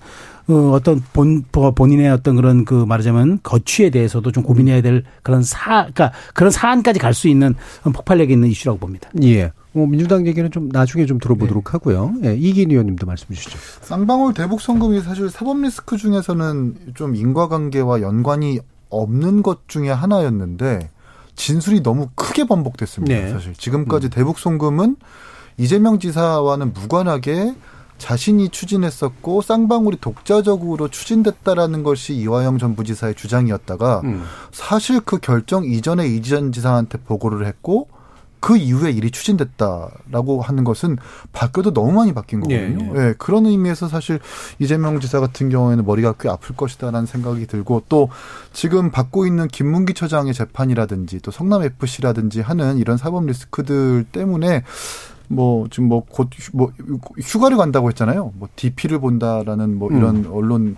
[0.47, 5.87] 어, 어떤 본 본인의 어떤 그런 그 말하자면 거취에 대해서도 좀 고민해야 될 그런 사
[5.93, 9.09] 그러니까 그런 사안까지 갈 수 있는 폭발력이 있는 이슈라고 봅니다.
[9.23, 9.51] 예.
[9.71, 11.71] 뭐 민주당 얘기는 좀 나중에 좀 들어보도록 네.
[11.71, 12.13] 하고요.
[12.25, 13.57] 예, 이긴 의원님도 말씀 주시죠.
[13.81, 20.89] 쌍방울 대북 송금이 사실 사법 리스크 중에서는 좀 인과관계와 연관이 없는 것 중에 하나였는데
[21.35, 23.13] 진술이 너무 크게 번복됐습니다.
[23.15, 23.31] 네.
[23.31, 24.95] 사실 지금까지 대북 송금은
[25.57, 27.55] 이재명 지사와는 무관하게
[28.03, 34.25] 자신이 추진했었고 쌍방울이 독자적으로 추진됐다라는 것이 이화영 전 부지사의 주장이었다가 음.
[34.51, 37.87] 사실 그 결정 이전에 이전 지사한테 보고를 했고
[38.41, 40.97] 그 이후에 일이 추진됐다라고 하는 것은
[41.31, 42.93] 바뀌어도 너무 많이 바뀐 거거든요.
[42.93, 44.19] 예, 예, 그런 의미에서 사실
[44.59, 48.09] 이재명 지사 같은 경우에는 머리가 꽤 아플 것이다라는 생각이 들고 또
[48.51, 54.63] 지금 받고 있는 김문기 처장의 재판이라든지 또 성남 FC라든지 하는 이런 사법 리스크들 때문에
[55.27, 56.71] 뭐 지금 뭐곧뭐
[57.21, 58.33] 휴가를 간다고 했잖아요.
[58.37, 60.75] 뭐 DP를 본다라는 뭐 이런 언론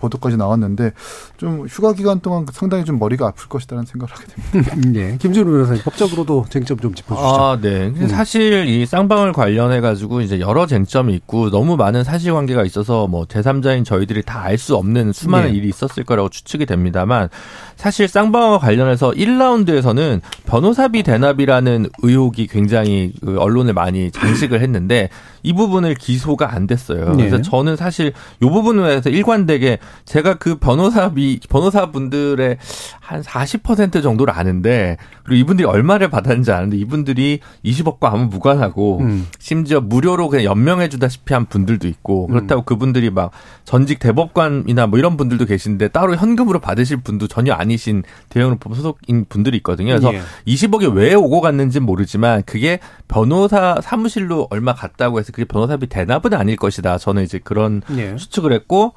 [0.00, 0.92] 보도까지 나왔는데
[1.36, 4.98] 좀 휴가 기간 동안 상당히 좀 머리가 아플 것이다라는 생각을 하게 됩니다.
[5.00, 5.16] 예.
[5.20, 7.28] 김준우 변호사님 법적으로도 쟁점 좀 짚어주시죠.
[7.28, 7.90] 아, 네.
[7.92, 13.24] 근데 사실 이 쌍방울 관련해 가지고 이제 여러 쟁점이 있고 너무 많은 사실관계가 있어서 뭐
[13.26, 15.56] 제3자인 저희들이 다 알 수 없는 수많은 네.
[15.58, 17.28] 일이 있었을 거라고 추측이 됩니다만
[17.76, 25.10] 사실 쌍방울 관련해서 1라운드에서는 변호사비 대납이라는 의혹이 굉장히 그 언론을 많이 장식을 했는데
[25.42, 27.10] 이 부분을 기소가 안 됐어요.
[27.14, 27.28] 네.
[27.28, 32.58] 그래서 저는 사실 이 부분에 대해서 일관되게 제가 그 변호사비 변호사분들의
[33.00, 39.26] 한 40% 정도를 아는데 그리고 이분들이 얼마를 받았는지 아는데 이분들이 20억과 아무 무관하고 음.
[39.38, 43.30] 심지어 무료로 그냥 연명해 주다시피 한 분들도 있고 그렇다고 그분들이 막
[43.64, 49.58] 전직 대법관이나 뭐 이런 분들도 계신데 따로 현금으로 받으실 분도 전혀 아니신 대형로법 소속인 분들이
[49.58, 49.98] 있거든요.
[49.98, 50.20] 그래서 예.
[50.46, 56.56] 20억이 왜 오고 갔는지는 모르지만 그게 변호사 사무실로 얼마 갔다고 해서 그게 변호사비 대납은 아닐
[56.56, 56.98] 것이다.
[56.98, 58.16] 저는 이제 그런 예.
[58.16, 58.94] 추측을 했고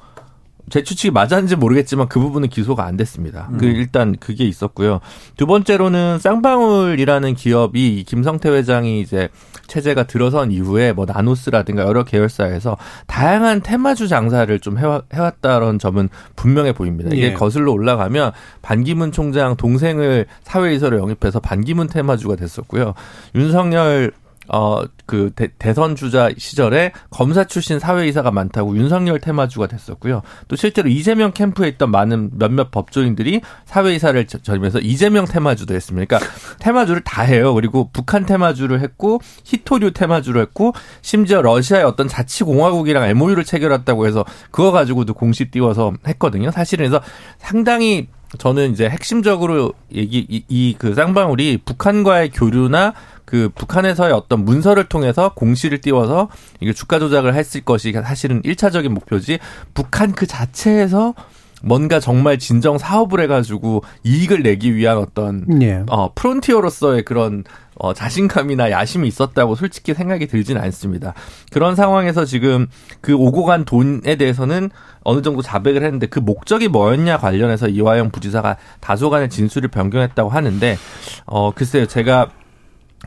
[0.70, 3.50] 제 추측이 맞았는지 모르겠지만 그 부분은 기소가 안 됐습니다.
[3.58, 5.00] 그 일단 그게 있었고요.
[5.36, 9.28] 두 번째로는 쌍방울이라는 기업이 이 김성태 회장이 이제
[9.66, 16.08] 체제가 들어선 이후에 뭐 나노스라든가 여러 계열사에서 다양한 테마주 장사를 좀 해와, 해왔 다는 점은
[16.36, 17.10] 분명해 보입니다.
[17.12, 17.32] 이게 예.
[17.32, 18.32] 거슬러 올라가면
[18.62, 22.94] 반기문 총장 동생을 사회이사로 영입해서 반기문 테마주가 됐었고요.
[23.34, 24.12] 윤석열
[24.54, 30.20] 어, 그 대, 선 주자 시절에 검사 출신 사회이사가 많다고 윤석열 테마주가 됐었고요.
[30.48, 36.18] 또 실제로 이재명 캠프에 있던 많은 몇몇 법조인들이 사회이사를 저- 전임해서 이재명 테마주도 했습니다.
[36.18, 37.54] 그러니까 테마주를 다 해요.
[37.54, 44.70] 그리고 북한 테마주를 했고 히토류 테마주를 했고 심지어 러시아의 어떤 자치공화국이랑 MOU를 체결했다고 해서 그거
[44.70, 46.50] 가지고도 공시 띄워서 했거든요.
[46.50, 47.02] 사실은 그래서
[47.38, 52.94] 상당히 저는 이제 핵심적으로 얘기 이 그 쌍방울이 북한과의 교류나
[53.32, 56.28] 그 북한에서의 어떤 문서를 통해서 공시를 띄워서
[56.60, 59.38] 이게 주가 조작을 했을 것이 사실은 일차적인 목표지
[59.72, 61.14] 북한 그 자체에서
[61.62, 65.82] 뭔가 정말 진정 사업을 해가지고 이익을 내기 위한 어떤 예.
[65.88, 67.44] 어, 프론티어로서의 그런
[67.76, 71.14] 어, 자신감이나 야심이 있었다고 솔직히 생각이 들진 않습니다.
[71.50, 72.66] 그런 상황에서 지금
[73.00, 74.68] 그 오고 간 돈에 대해서는
[75.04, 80.76] 어느 정도 자백을 했는데 그 목적이 뭐였냐 관련해서 이화영 부지사가 다소간의 진술을 변경했다고 하는데
[81.24, 81.86] 어, 글쎄요.
[81.86, 82.28] 제가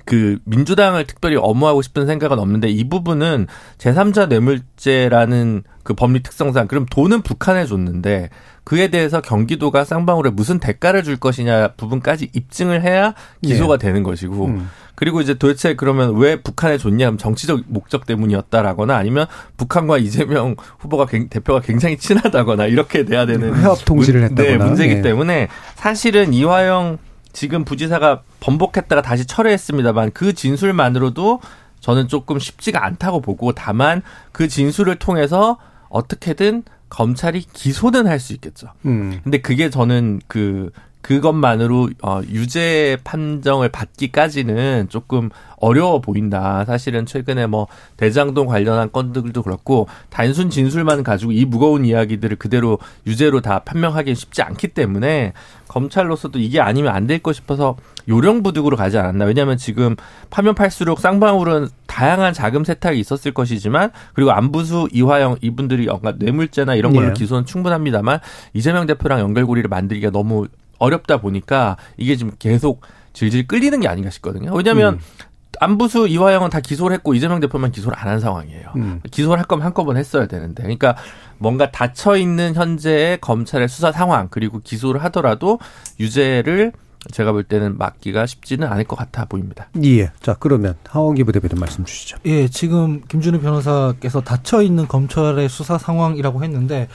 [0.04, 6.86] 그 민주당을 특별히 엄호하고 싶은 생각은 없는데 이 부분은 제3자 뇌물죄라는 그 법리 특성상 그럼
[6.90, 8.30] 돈은 북한에 줬는데
[8.64, 14.70] 그에 대해서 경기도가 쌍방울에 무슨 대가를 줄 것이냐 부분까지 입증을 해야 기소가 되는 것이고 음.
[14.96, 19.28] 그리고 이제 도대체 그러면 왜 북한에 줬냐 하면 정치적 목적 때문이었다라거나 아니면
[19.58, 24.66] 북한과 이재명 후보가 굉- 대표가 굉장히 친하다거나 이렇게 돼야 되는 회합 통지를 문- 네, 했다거나.
[24.66, 25.02] 문제이기 예.
[25.02, 26.98] 때문에 사실은 이화영
[27.36, 31.42] 지금 부지사가 번복했다가 다시 철회했습니다만 그 진술만으로도
[31.82, 35.58] 저는 조금 쉽지가 않다고 보고 다만 그 진술을 통해서
[35.90, 38.68] 어떻게든 검찰이 기소는 할 수 있겠죠.
[38.86, 39.20] 음.
[39.24, 40.72] 근데 그게 저는 그
[41.06, 46.66] 그것만으로 어 유죄 판정을 받기까지는 조금 어려워 보인다.
[46.66, 53.42] 사실은 최근에 뭐 대장동 관련한 건들도 그렇고 단순 진술만 가지고 이 무거운 이야기들을 그대로 유죄로
[53.42, 55.34] 다 판명하기 쉽지 않기 때문에
[55.68, 57.76] 검찰로서도 이게 아니면 안될거 싶어서
[58.08, 59.26] 요령부득으로 가지 않았나.
[59.26, 59.96] 왜냐하면 지금
[60.32, 66.94] 파면 팔수록 쌍방울은 다양한 자금 세탁이 있었을 것이지만 그리고 안부수 이화영 이분들이 뭔가 뇌물죄나 이런
[66.94, 67.14] 걸로 예.
[67.14, 68.20] 기소는 충분합니다만
[68.54, 70.48] 이재명 대표랑 연결고리를 만들기가 너무
[70.80, 72.82] 어렵다 보니까 이게 지금 계속
[73.14, 74.54] 질질 끌리는 게 아닌가 싶거든요.
[74.54, 75.00] 왜냐하면 음.
[75.62, 78.74] 안부수 이화영은 다 기소를 했고 이재명 대표만 기소를 안 한 상황이에요.
[78.76, 79.02] 음.
[79.10, 80.64] 기소를 할 거면 한꺼번에 했어야 되는데.
[80.64, 80.96] 그러니까
[81.38, 85.60] 뭔가 닫혀 있는 현재의 검찰의 수사 상황 그리고 기소를 하더라도
[86.00, 86.74] 유죄를
[87.12, 89.70] 제가 볼 때는 막기가 쉽지는 않을 것 같아 보입니다.
[89.84, 90.12] 예.
[90.22, 92.18] 자, 그러면 하원기 부대변인 말씀 주시죠.
[92.26, 96.88] 예, 지금 김준우 변호사께서 닫혀 있는 검찰의 수사 상황이라고 했는데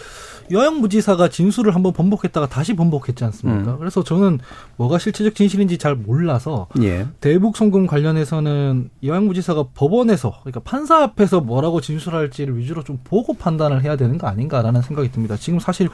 [0.50, 3.72] 여양 부지사가 진술을 한번 번복했다가 다시 번복했지 않습니까?
[3.72, 3.78] 음.
[3.78, 4.38] 그래서 저는
[4.76, 7.06] 뭐가 실체적 진실인지 잘 몰라서 예.
[7.20, 13.84] 대북 송금 관련해서는 여양 부지사가 법원에서 그러니까 판사 앞에서 뭐라고 진술할지를 위주로 좀 보고 판단을
[13.84, 15.36] 해야 되는 거 아닌가라는 생각이 듭니다.
[15.36, 15.88] 지금 사실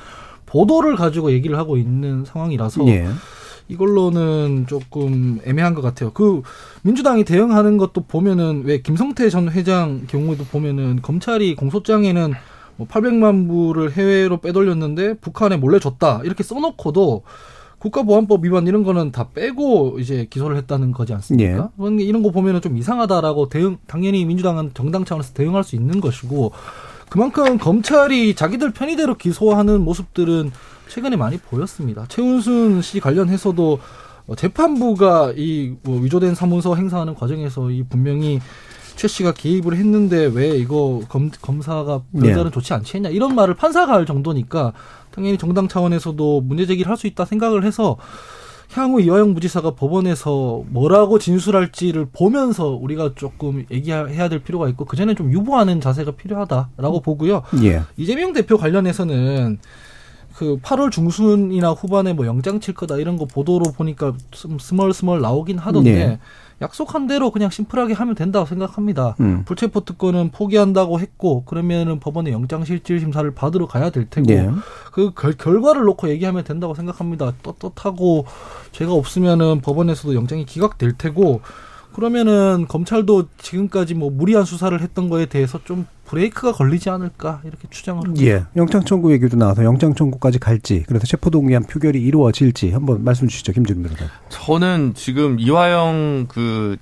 [0.46, 3.08] 보도를 가지고 얘기를 하고 있는 상황이라서 예.
[3.68, 6.12] 이걸로는 조금 애매한 것 같아요.
[6.12, 6.42] 그
[6.82, 12.32] 민주당이 대응하는 것도 보면은 왜 김성태 전 회장 경우에도 보면은 검찰이 공소장에는
[12.76, 17.22] 뭐 800만 불을 해외로 빼돌렸는데 북한에 몰래 줬다 이렇게 써놓고도
[17.78, 21.70] 국가보안법 위반 이런 거는 다 빼고 이제 기소를 했다는 거지 않습니까?
[21.76, 26.00] 그런 게 이런 거 보면은 좀 이상하다라고 대응 당연히 민주당은 정당 차원에서 대응할 수 있는
[26.00, 26.52] 것이고
[27.08, 30.50] 그만큼 검찰이 자기들 편의대로 기소하는 모습들은
[30.88, 32.06] 최근에 많이 보였습니다.
[32.08, 33.78] 최은순 씨 관련해서도
[34.28, 38.40] 어, 재판부가 이뭐 위조된 사문서 행사하는 과정에서 이 분명히
[38.96, 42.50] 최 씨가 개입을 했는데 왜 이거 검, 검사가 별다른 네.
[42.50, 44.72] 좋지 않지 했냐 이런 말을 판사가 할 정도니까
[45.14, 47.98] 당연히 정당 차원에서도 문제 제기를 할 수 있다 생각을 해서
[48.72, 55.30] 향후 이화영 부지사가 법원에서 뭐라고 진술할지를 보면서 우리가 조금 얘기해야 될 필요가 있고 그전에 좀
[55.32, 57.42] 유보하는 자세가 필요하다라고 보고요.
[57.62, 57.82] 예.
[57.96, 59.58] 이재명 대표 관련해서는
[60.34, 65.58] 그 8월 중순이나 후반에 뭐 영장 칠 거다 이런 거 보도로 보니까 좀 스멀스멀 나오긴
[65.58, 66.18] 하던데 네.
[66.62, 69.14] 약속한 대로 그냥 심플하게 하면 된다고 생각합니다.
[69.20, 69.44] 음.
[69.44, 74.50] 불체포 특권은 포기한다고 했고 그러면은 법원에 영장 실질 심사를 받으러 가야 될 테고 예.
[74.92, 77.32] 그 결, 결과를 놓고 얘기하면 된다고 생각합니다.
[77.42, 78.26] 떳떳하고
[78.72, 81.42] 죄가 없으면은 법원에서도 영장이 기각될 테고
[81.96, 88.08] 그러면은 검찰도 지금까지 뭐 무리한 수사를 했던 거에 대해서 좀 브레이크가 걸리지 않을까 이렇게 추정을
[88.08, 88.26] 합니다.
[88.26, 88.44] 예.
[88.54, 93.52] 영장 청구 얘기도 나와서 영장 청구까지 갈지, 그래서 체포 동의안 표결이 이루어질지 한번 말씀 주시죠,
[93.52, 94.04] 김준 변호사.
[94.28, 96.76] 저는 지금 이화영 그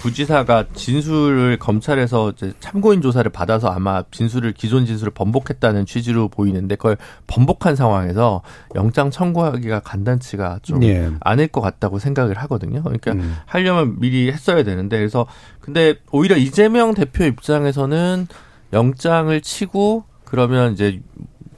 [0.00, 6.96] 부지사가 진술을 검찰에서 이제 참고인 조사를 받아서 아마 진술을 기존 진술을 번복했다는 취지로 보이는데 그걸
[7.26, 8.40] 번복한 상황에서
[8.74, 11.10] 영장 청구하기가 간단치가 좀 예.
[11.20, 12.82] 않을 것 같다고 생각을 하거든요.
[12.82, 13.36] 그러니까 음.
[13.44, 15.26] 하려면 미리 했어야 되는데 그래서
[15.60, 18.26] 근데 오히려 이재명 대표 입장에서는
[18.72, 21.02] 영장을 치고 그러면 이제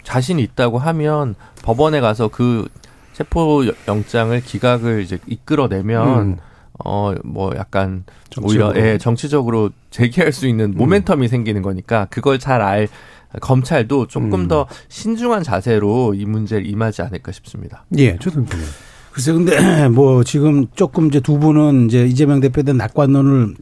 [0.03, 2.69] 자신이 있다고 하면 법원에 가서 그
[3.13, 6.37] 체포 영장을 기각을 이제 이끌어내면 음.
[6.85, 8.71] 어 뭐 약간 정치적으로.
[8.73, 12.89] 오히려 예 정치적으로 제기할 수 있는 모멘텀이 생기는 거니까 그걸 잘 알
[13.41, 14.49] 검찰도 조금 음.
[14.49, 17.85] 더 신중한 자세로 이 문제를 임하지 않을까 싶습니다.
[17.97, 18.71] 예, 조선 변호사.
[19.13, 23.55] 글쎄 근데 뭐 지금 조금 이제 두 분은 이제 이재명 대표에 대한 낙관론을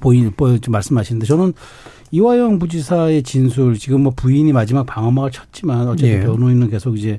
[0.00, 1.52] 보이 보 말씀하시는데 저는
[2.12, 6.20] 이화영 부지사의 진술 지금 뭐 부인이 마지막 방어막을 쳤지만 어쨌든 예.
[6.20, 7.18] 변호인은 계속 이제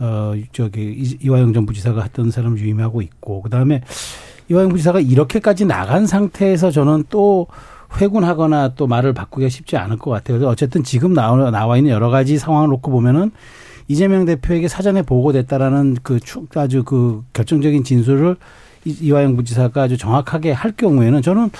[0.00, 3.82] 어 저기 이- 이화영 전 부지사가 했던 사람을 유임하고 있고 그다음에
[4.48, 7.46] 이화영 부지사가 이렇게까지 나간 상태에서 저는 또
[8.00, 10.38] 회군하거나 또 말을 바꾸기가 쉽지 않을 것 같아요.
[10.38, 13.30] 그래서 어쨌든 지금 나와, 나와 있는 여러 가지 상황을 놓고 보면은
[13.88, 18.36] 이재명 대표에게 사전에 보고됐다라는 그 추- 아주 그 결정적인 진술을
[18.84, 21.50] 이- 이화영 부지사가 아주 정확하게 할 경우에는 저는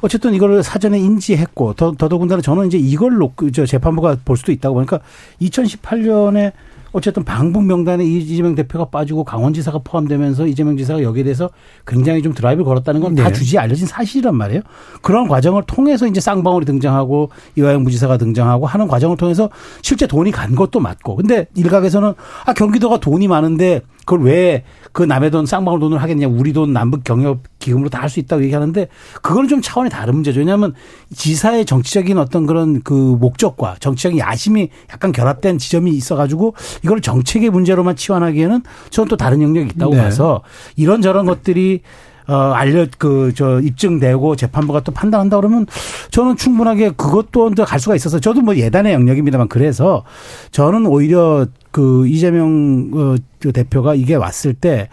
[0.00, 4.74] 어쨌든 이거를 사전에 인지했고 더, 더더군다나 저는 이제 이걸 놓고 저 재판부가 볼 수도 있다고
[4.76, 5.00] 보니까
[5.40, 6.52] 2018년에
[6.96, 11.50] 어쨌든 방북 명단에 이- 이재명 대표가 빠지고 강원지사가 포함되면서 이재명 지사가 여기에 대해서
[11.86, 13.32] 굉장히 좀 드라이브를 걸었다는 건다 네.
[13.32, 14.62] 주지에 알려진 사실이란 말이에요.
[15.02, 19.50] 그런 과정을 통해서 이제 쌍방울이 등장하고 이화영 부지사가 등장하고 하는 과정을 통해서
[19.82, 21.16] 실제 돈이 간 것도 맞고.
[21.16, 22.14] 근데 일각에서는
[22.46, 24.64] 아 경기도가 돈이 많은데 그걸 왜
[24.96, 28.42] 그 남의 돈 쌍방울 돈을 하겠냐 우리 돈 남북 경협 기금으로 다 할 수 있다고
[28.44, 28.88] 얘기하는데
[29.20, 30.38] 그거는 좀 차원이 다른 문제죠.
[30.38, 30.72] 왜냐하면
[31.14, 37.96] 지사의 정치적인 어떤 그런 그 목적과 정치적인 야심이 약간 결합된 지점이 있어가지고 이걸 정책의 문제로만
[37.96, 40.02] 치환하기에는 저는 또 다른 영역이 있다고 네.
[40.02, 40.42] 봐서
[40.76, 41.82] 이런저런 것들이
[42.28, 45.66] 어, 알려, 그, 저, 입증되고 재판부가 또 판단한다 그러면
[46.10, 50.04] 저는 충분하게 그것도 또갈 수가 있어서 저도 뭐 예단의 영역입니다만 그래서
[50.50, 54.88] 저는 오히려 그 이재명 어, 그 대표가 이게 왔을 때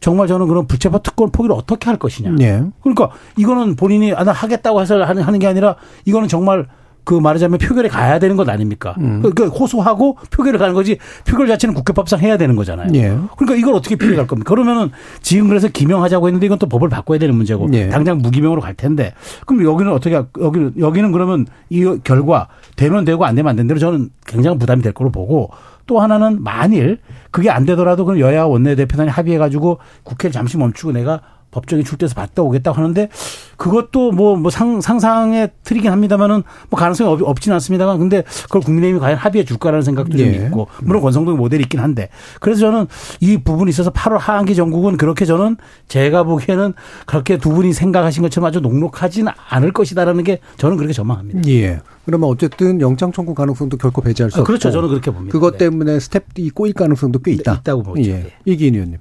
[0.00, 2.36] 정말 저는 그런 불체포 특권 포기를 어떻게 할 것이냐.
[2.40, 2.62] 예.
[2.82, 6.66] 그러니까 이거는 본인이 아, 나 하겠다고 해서 하는, 하는 게 아니라 이거는 정말
[7.08, 8.94] 그 말하자면 표결에 가야 되는 것 아닙니까?
[8.98, 9.22] 음.
[9.22, 12.90] 그, 그 호소하고 표결에 가는 거지 표결 자체는 국회법상 해야 되는 거잖아요.
[12.92, 13.16] 예.
[13.38, 14.50] 그러니까 이걸 어떻게 피해갈 겁니까?
[14.50, 14.90] 그러면은
[15.22, 17.88] 지금 그래서 기명하자고 했는데 이건 또 법을 바꿔야 되는 문제고 예.
[17.88, 19.14] 당장 무기명으로 갈 텐데
[19.46, 23.68] 그럼 여기는 어떻게 할- 여기는 여기는 그러면 이 결과 되면 되고 안 되면 안 되는
[23.68, 25.48] 대로 저는 굉장히 부담이 될 거로 보고
[25.86, 26.98] 또 하나는 만일
[27.30, 32.42] 그게 안 되더라도 그럼 여야 원내대표단이 합의해 가지고 국회를 잠시 멈추고 내가 법정에 출두해서 받다
[32.42, 33.08] 오겠다고 하는데
[33.56, 39.00] 그것도 뭐, 뭐 상, 상상의 틀이긴 합니다만은 뭐 가능성이 없, 없진 않습니다만 근데 그걸 국민의힘이
[39.00, 40.46] 과연 합의해 줄까라는 생각도 좀 예.
[40.46, 42.08] 있고 물론 권성동 모델이 있긴 한데
[42.40, 42.86] 그래서 저는
[43.20, 45.56] 이 부분에 있어서 8월 하반기 전국은 그렇게 저는
[45.88, 46.74] 제가 보기에는
[47.06, 51.40] 그렇게 두 분이 생각하신 것처럼 아주 녹록하지는 않을 것이다라는 게 저는 그렇게 전망합니다.
[51.48, 51.80] 예.
[52.04, 54.68] 그러면 어쨌든 영장 청구 가능성도 결코 배제할 수 아, 그렇죠.
[54.68, 55.32] 없고 저는 그렇게 봅니다.
[55.32, 55.58] 그것 네.
[55.58, 57.56] 때문에 스텝이 꼬일 가능성도 꽤 있다.
[57.56, 58.02] 있다고 보죠.
[58.02, 58.14] 예.
[58.14, 58.32] 네.
[58.46, 58.98] 이기인 의원님.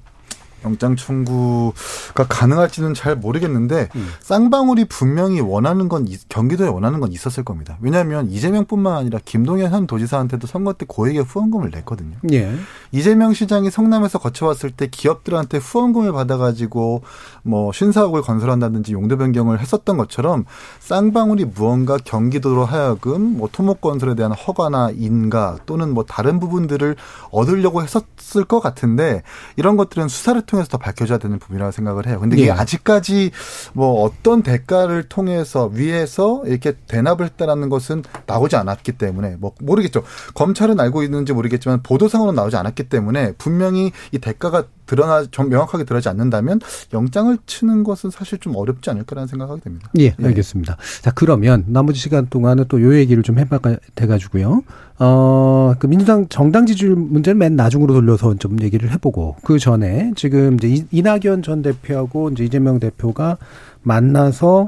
[0.66, 4.08] 영장 청구가 가능할지는 잘 모르겠는데 음.
[4.22, 7.78] 쌍방울이 분명히 원하는 건 있- 경기도에 원하는 건 있었을 겁니다.
[7.82, 12.18] 왜냐하면 이재명뿐만 아니라 김동연 현 도지사한테도 선거 때 고액의 후원금을 냈거든요.
[12.32, 12.53] 예.
[12.91, 17.01] 이재명 시장이 성남에서 거쳐왔을 때 기업들한테 후원금을 받아가지고
[17.43, 20.45] 뭐 신사옥을 건설한다든지 용도 변경을 했었던 것처럼
[20.80, 26.95] 쌍방울이 무언가 경기도로 하여금 뭐 토목 건설에 대한 허가나 인가 또는 뭐 다른 부분들을
[27.32, 29.24] 얻으려고 했었을 것 같은데
[29.55, 32.20] 이런 것들은 수사를 통해서 더 밝혀져야 되는 부분이라고 생각을 해요.
[32.20, 32.52] 근데 이게 예.
[32.52, 33.32] 아직까지
[33.74, 40.04] 뭐 어떤 대가를 통해서 위에서 이렇게 대납을 했다라는 것은 나오지 않았기 때문에 뭐 모르겠죠.
[40.34, 46.08] 검찰은 알고 있는지 모르겠지만 보도상으로 나오지 않았기 때문에 분명히 이 대가가 드러나 좀 명확하게 드러나지
[46.10, 46.62] 않는다면
[46.93, 49.89] 영장을 치는 것은 사실 좀 어렵지 않을까라는 생각하게 됩니다.
[50.00, 50.78] 예, 알겠습니다.
[51.02, 53.60] 자, 그러면 나머지 시간 동안은 또 요 얘기를 좀 해봐야
[53.95, 54.62] 돼 가지고요.
[55.00, 60.56] 어, 그 민주당 정당 지지율 문제는 맨 나중으로 돌려서 좀 얘기를 해보고 그 전에 지금
[60.56, 63.38] 이제 이- 이낙연 전 대표하고 이제 이재명 대표가
[63.84, 64.68] 만나서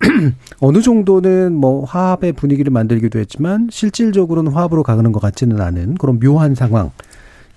[0.60, 6.54] 어느 정도는 뭐 화합의 분위기를 만들기도 했지만 실질적으로는 화합으로 가는 것 같지는 않은 그런 묘한
[6.54, 6.90] 상황.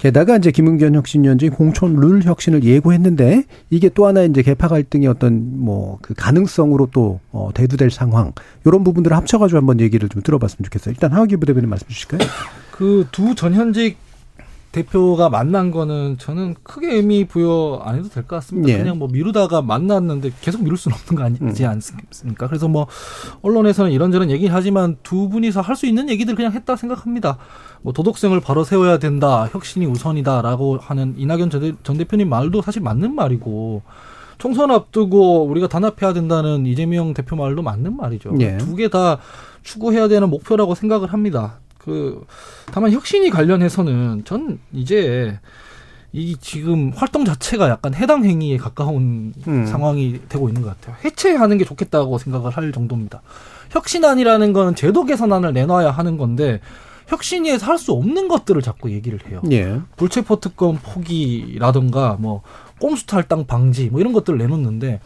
[0.04, 5.62] 게다가 이제 김은견 혁신위원장이 공천 룰 혁신을 예고했는데 이게 또 하나 이제 개파 갈등의 어떤
[5.62, 8.34] 뭐 그 가능성으로 또 어, 대두될 상황
[8.66, 10.91] 이런 부분들을 합쳐가지고 한번 얘기를 좀 들어봤으면 좋겠어요.
[10.91, 12.20] 일단 하학기 부대변인 말씀 주실까요?
[12.72, 13.95] 그 두 전현직
[14.74, 18.69] 대표가 만난 거는 저는 크게 의미 부여 안 해도 될 것 같습니다.
[18.69, 18.78] 예.
[18.80, 22.47] 그냥 뭐 미루다가 만났는데 계속 미룰 수는 없는 거 아니지 않습니까?
[22.47, 22.88] 그래서 뭐
[23.43, 27.38] 언론에서는 이런저런 얘기를 하지만 두 분이서 할 수 있는 얘기들 그냥 했다 생각합니다.
[27.84, 33.82] 뭐 도덕성을 바로 세워야 된다, 혁신이 우선이다라고 하는 이낙연 전, 대표님 말도 사실 맞는 말이고
[34.39, 38.34] 총선 앞두고 우리가 단합해야 된다는 이재명 대표 말도 맞는 말이죠.
[38.41, 38.57] 예.
[38.57, 39.19] 두개 다
[39.61, 41.59] 추구해야 되는 목표라고 생각을 합니다.
[41.84, 42.25] 그
[42.71, 45.38] 다만 혁신이 관련해서는 전 이제
[46.13, 49.65] 이 지금 활동 자체가 약간 해당 행위에 가까운 음.
[49.65, 50.95] 상황이 되고 있는 것 같아요.
[51.03, 53.21] 해체하는 게 좋겠다고 생각을 할 정도입니다.
[53.71, 56.59] 혁신안이라는 거는 제도 개선안을 내놔야 하는 건데
[57.07, 59.41] 혁신위에서 할 수 없는 것들을 자꾸 얘기를 해요.
[59.51, 59.79] 예.
[59.97, 62.43] 불체포 특권 포기라던가 뭐
[62.79, 64.99] 꼼수 탈당 방지 뭐 이런 것들을 내놓는데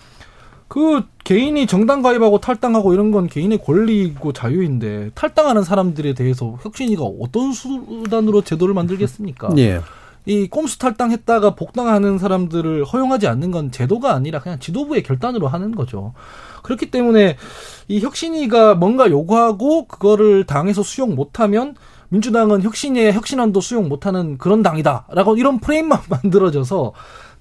[0.68, 7.54] 그 개인이 정당 가입하고 탈당하고 이런 건 개인의 권리고 자유인데 탈당하는 사람들에 대해서 혁신위가 어떤
[7.54, 9.50] 수단으로 제도를 만들겠습니까?
[9.58, 9.82] 예.
[10.26, 16.14] 이 꼼수 탈당했다가 복당하는 사람들을 허용하지 않는 건 제도가 아니라 그냥 지도부의 결단으로 하는 거죠.
[16.64, 17.38] 그렇기 때문에
[17.88, 21.76] 이 혁신위가 뭔가 요구하고 그거를 당에서 수용 못하면
[22.10, 26.92] 민주당은 혁신위의 혁신안도 수용 못하는 그런 당이다라고 이런 프레임만 만들어져서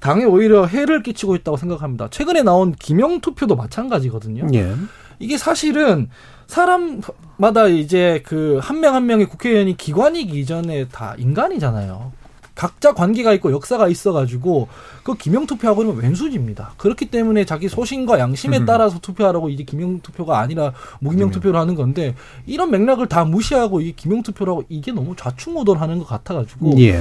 [0.01, 2.09] 당에 오히려 해를 끼치고 있다고 생각합니다.
[2.11, 4.47] 최근에 나온 기명 투표도 마찬가지거든요.
[4.55, 4.75] 예.
[5.19, 6.09] 이게 사실은
[6.47, 12.13] 사람마다 이제 그 한명한 명의 국회의원이 기관이기 이전에 다 인간이잖아요.
[12.57, 14.69] 각자 관계가 있고 역사가 있어가지고
[15.05, 16.73] 그 기명 투표하고 이러면 왼수입니다.
[16.79, 22.15] 그렇기 때문에 자기 소신과 양심에 따라서 투표하라고 이게 기명 투표가 아니라 무기명 투표를 하는 건데
[22.47, 27.01] 이런 맥락을 다 무시하고 이게 기명 투표라고 이게 너무 좌충우돌하는 것 같아가지고 예.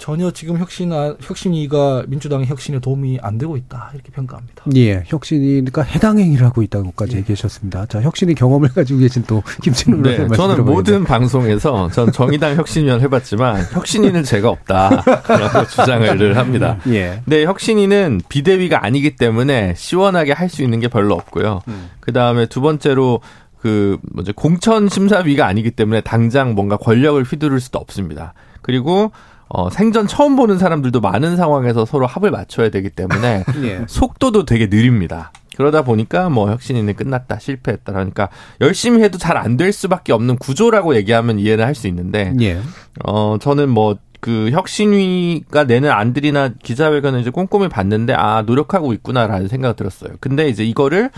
[0.00, 0.90] 전혀 지금 혁신
[1.20, 4.64] 혁신위가 민주당의 혁신에 도움이 안 되고 있다 이렇게 평가합니다.
[4.74, 5.04] 예.
[5.06, 7.84] 혁신이니까 해당 행위를 하고 있다고까지 얘기하셨습니다.
[7.86, 10.64] 자, 혁신이 경험을 가지고 계신 또 김진우 네, 저는.
[10.64, 16.78] 모든 방송에서 전 정의당 혁신위원 해봤지만 혁신위는 제가 없다라고 주장을 늘 합니다.
[16.88, 17.22] 예.
[17.26, 21.60] 네, 혁신위는 비대위가 아니기 때문에 시원하게 할 수 있는 게 별로 없고요.
[22.00, 23.20] 그 다음에 두 번째로
[23.60, 28.32] 그 뭐지 공천 심사위가 아니기 때문에 당장 뭔가 권력을 휘두를 수도 없습니다.
[28.62, 29.12] 그리고
[29.52, 33.84] 어, 생전 처음 보는 사람들도 많은 상황에서 서로 합을 맞춰야 되기 때문에 예.
[33.88, 35.32] 속도도 되게 느립니다.
[35.56, 37.92] 그러다 보니까 뭐 혁신위는 끝났다, 실패했다.
[37.92, 38.28] 그러니까
[38.60, 42.60] 열심히 해도 잘 안 될 수밖에 없는 구조라고 얘기하면 이해는 할수 있는데 예.
[43.04, 49.76] 어, 저는 뭐, 그 혁신위가 내는 안들이나 기자회견을 이제 꼼꼼히 봤는데, 아, 노력하고 있구나라는 생각이
[49.76, 50.12] 들었어요.
[50.20, 51.10] 근데 이제 이거를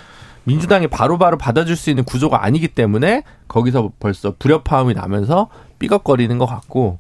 [0.45, 5.49] 민주당이 바로바로 받아줄 수 있는 구조가 아니기 때문에 거기서 벌써 불협화음이 나면서
[5.81, 6.99] 삐걱거리는 것 같고,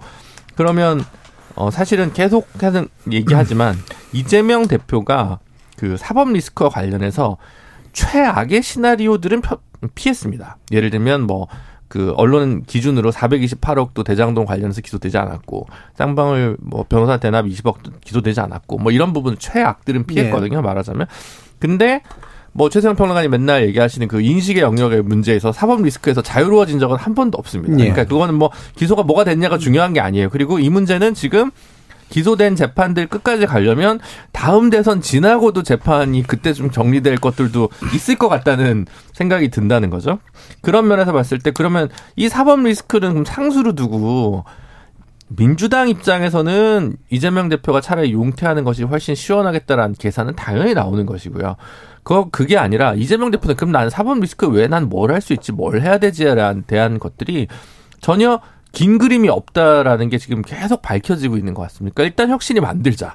[0.57, 1.05] 그러면,
[1.55, 3.76] 어, 사실은 계속 하는 얘기하지만,
[4.12, 5.38] 이재명 대표가
[5.76, 7.36] 그 사법 리스크와 관련해서
[7.92, 9.59] 최악의 시나리오들은 펴-
[9.94, 10.57] 피했습니다.
[10.70, 11.48] 예를 들면 뭐,
[11.88, 18.78] 그 언론 기준으로 428억도 대장동 관련해서 기소되지 않았고 쌍방울 뭐 변호사 대납 20억도 기소되지 않았고
[18.78, 20.57] 뭐 이런 부분 최악들은 피했거든요.
[20.57, 20.62] 네.
[20.62, 21.07] 말하자면.
[21.59, 22.00] 근데
[22.53, 27.38] 뭐 최세영 평론가님 맨날 얘기하시는 그 인식의 영역의 문제에서 사법 리스크에서 자유로워진 적은 한 번도
[27.38, 27.72] 없습니다.
[27.74, 27.90] 예.
[27.90, 30.28] 그러니까 그거는 뭐 기소가 뭐가 됐냐가 중요한 게 아니에요.
[30.30, 31.50] 그리고 이 문제는 지금
[32.11, 33.98] 기소된 재판들 끝까지 가려면
[34.32, 38.84] 다음 대선 지나고도 재판이 그때 좀 정리될 것들도 있을 것 같다는
[39.14, 40.18] 생각이 든다는 거죠.
[40.61, 44.44] 그런 면에서 봤을 때 그러면 이 사법 리스크는 상수로 두고
[45.28, 51.57] 민주당 입장에서는 이재명 대표가 차라리 용퇴하는 것이 훨씬 시원하겠다라는 계산은 당연히 나오는 것이고요.
[52.05, 55.53] 그 그게 아니라 이재명 대표는 그럼 나는 사법 리스크 외에 난 뭘 할 수 있지,
[55.53, 56.34] 뭘 해야 되지에
[56.66, 57.46] 대한 것들이
[58.00, 58.40] 전혀
[58.72, 62.03] 긴 그림이 없다라는 게 지금 계속 밝혀지고 있는 것 같습니까?
[62.03, 63.14] 일단 혁신이 만들자.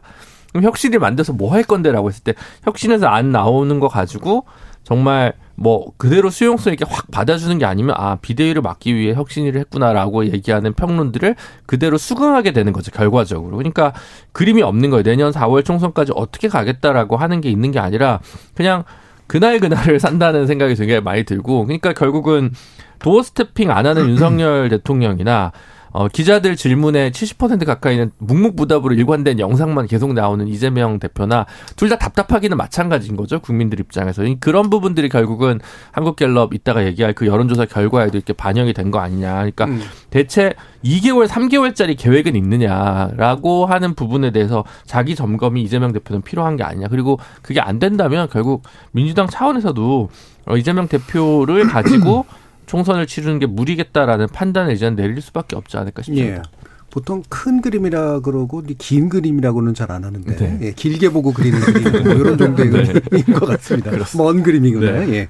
[0.52, 2.34] 그럼 혁신이 만들어서 뭐 할 건데라고 했을 때
[2.64, 4.46] 혁신에서 안 나오는 거 가지고
[4.84, 10.28] 정말 뭐 그대로 수용성 있게 확 받아주는 게 아니면 아 비대위를 막기 위해 혁신위를 했구나라고
[10.28, 11.36] 얘기하는 평론들을
[11.66, 13.58] 그대로 수긍하게 되는 거죠 결과적으로.
[13.58, 13.92] 그러니까
[14.34, 15.04] 그림이 없는 거예요.
[15.04, 18.20] 내년 4월 총선까지 어떻게 가겠다라고 하는 게 있는 게 아니라
[18.54, 18.84] 그냥
[19.26, 22.52] 그날 그날을 산다는 생각이 되게 많이 들고 그러니까 결국은
[23.00, 25.52] 도어 스태핑 안 하는 윤석열 대통령이나
[25.98, 32.56] 어, 기자들 질문에 70% 가까이는 묵묵부답으로 일관된 영상만 계속 나오는 이재명 대표나 둘 다 답답하기는
[32.56, 33.40] 마찬가지인 거죠.
[33.40, 34.22] 국민들 입장에서.
[34.40, 35.60] 그런 부분들이 결국은
[35.92, 39.34] 한국갤럽 이따가 얘기할 그 여론조사 결과에도 이렇게 반영이 된 거 아니냐.
[39.38, 39.82] 그러니까 음.
[40.12, 40.54] 대체
[40.86, 46.90] 2개월, 3개월짜리 계획은 있느냐라고 하는 부분에 대해서 자기 점검이 이재명 대표는 필요한 게 아니냐.
[46.90, 50.10] 그리고 그게 안 된다면 결국 민주당 차원에서도
[50.46, 52.26] 어, 이재명 대표를 가지고
[52.68, 56.38] 총선을 치르는 게 무리겠다라는 판단을 이제 내릴 수밖에 없지 않을까 싶습니다.
[56.38, 56.42] 예.
[56.90, 60.60] 보통 큰 그림이라 그러고 긴 그림이라고는 잘 안 하는데 네.
[60.62, 62.94] 예, 길게 보고 그리는 그림 뭐 이런 정도의 네.
[62.94, 63.92] 그림인 것 같습니다.
[64.18, 64.92] 먼 그림이구나.
[65.06, 65.10] 네.
[65.14, 65.28] 예.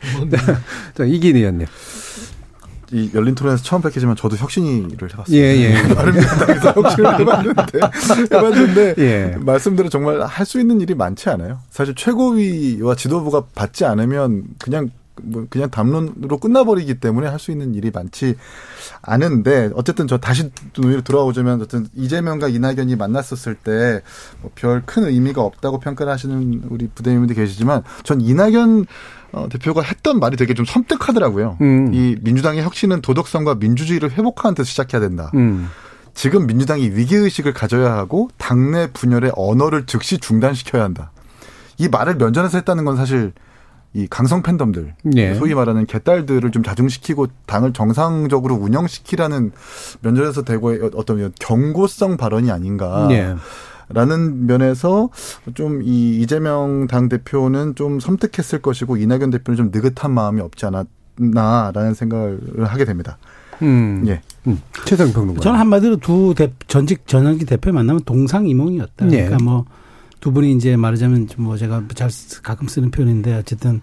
[0.94, 1.68] 자, 이긴 의원님.
[2.94, 5.36] 이 열린 토론에서 처음 뵙겠지만 저도 혁신위를 해봤어요.
[5.38, 5.74] 예, 예.
[5.94, 7.80] 바른미래당에서 혁신을 해봤는데,
[8.32, 9.36] 해봤는데, 예.
[9.40, 11.60] 말씀대로 정말 할 수 있는 일이 많지 않아요.
[11.70, 14.90] 사실 최고위와 지도부가 받지 않으면 그냥
[15.24, 18.36] 뭐 그냥 담론으로 끝나버리기 때문에 할 수 있는 일이 많지
[19.04, 26.64] 않은데 어쨌든 저 다시 논의로 돌아오자면 어쨌든 이재명과 이낙연이 만났었을 때뭐별큰 의미가 없다고 평가를 하시는
[26.70, 28.86] 우리 부대님들 계시지만 전 이낙연
[29.34, 31.58] 어, 대표가 했던 말이 되게 좀 섬뜩하더라고요.
[31.62, 31.94] 음.
[31.94, 35.32] 이 민주당의 혁신은 도덕성과 민주주의를 회복하는 데서 시작해야 된다.
[35.36, 35.70] 음.
[36.14, 41.12] 지금 민주당이 위기의식을 가져야 하고 당내 분열의 언어를 즉시 중단시켜야 한다.
[41.78, 43.34] 이 말을 면전에서 했다는 건 사실
[43.94, 45.34] 이 강성 팬덤들, 네.
[45.36, 49.52] 소위 말하는 개딸들을 좀 자중시키고 당을 정상적으로 운영시키라는
[50.02, 53.08] 면전에서 대고의 어떤 경고성 발언이 아닌가.
[53.10, 53.36] 네.
[53.90, 55.10] 라는 면에서
[55.54, 61.94] 좀 이 이재명 당 대표는 좀 섬뜩했을 것이고 이낙연 대표는 좀 느긋한 마음이 없지 않았나라는
[61.94, 63.18] 생각을 하게 됩니다.
[63.62, 64.04] 음.
[64.08, 64.22] 예.
[64.46, 64.62] 음.
[64.86, 65.40] 최성 평론가.
[65.40, 69.06] 저는 한마디로 두 대, 전직 전현기 대표 만나면 동상이몽이었다.
[69.06, 69.24] 네.
[69.24, 69.66] 그러니까 뭐
[70.20, 72.10] 두 분이 이제 말하자면 좀뭐 제가 잘
[72.44, 73.82] 가끔 쓰는 표현인데 어쨌든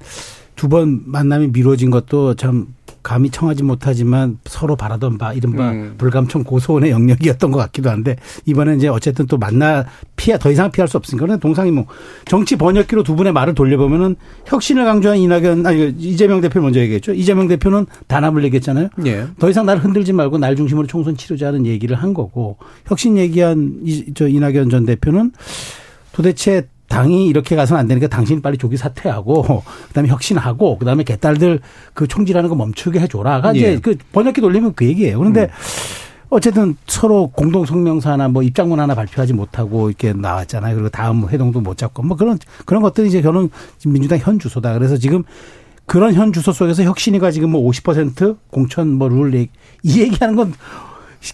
[0.57, 2.69] 두 번 만남이 미뤄진 것도 참
[3.03, 5.95] 감히 청하지 못하지만 서로 바라던 바 이른바 음.
[5.99, 8.17] 불감청 고소원의 영역이었던 것 같기도 한데
[8.47, 9.85] 이번에 이제 어쨌든 또 만나
[10.17, 11.85] 피해 더 이상 피할 수 없으니까 그런 동상이 뭐
[12.25, 14.17] 정치 번역기로 두 분의 말을 돌려보면은
[14.47, 19.27] 혁신을 강조한 이낙연 아니 이재명 대표 먼저 얘기했죠 이재명 대표는 단합을 얘기했잖아요 예.
[19.39, 22.57] 더 이상 날 흔들지 말고 날 중심으로 총선 치르자는 얘기를 한 거고
[22.87, 25.33] 혁신 얘기한 이, 저 이낙연 전 대표는
[26.15, 31.61] 도대체 당이 이렇게 가서는 안 되니까 당신이 빨리 조기 사퇴하고 그다음에 혁신하고 그다음에 개딸들
[31.93, 33.59] 그 총질하는 거 멈추게 해줘라가 예.
[33.59, 35.19] 이제 그 번역기 돌리면 그 얘기예요.
[35.19, 35.49] 그런데 음.
[36.31, 40.75] 어쨌든 서로 공동 성명서나 뭐 입장문 하나 발표하지 못하고 이렇게 나왔잖아요.
[40.75, 43.51] 그리고 다음 회동도 못 잡고 뭐 그런 그런 것들이 이제 결론
[43.85, 44.73] 민주당 현 주소다.
[44.75, 45.25] 그래서 지금
[45.87, 49.49] 그런 현 주소 속에서 혁신이가 지금 뭐 50% 공천 뭐룰 이
[50.01, 50.55] 얘기하는 건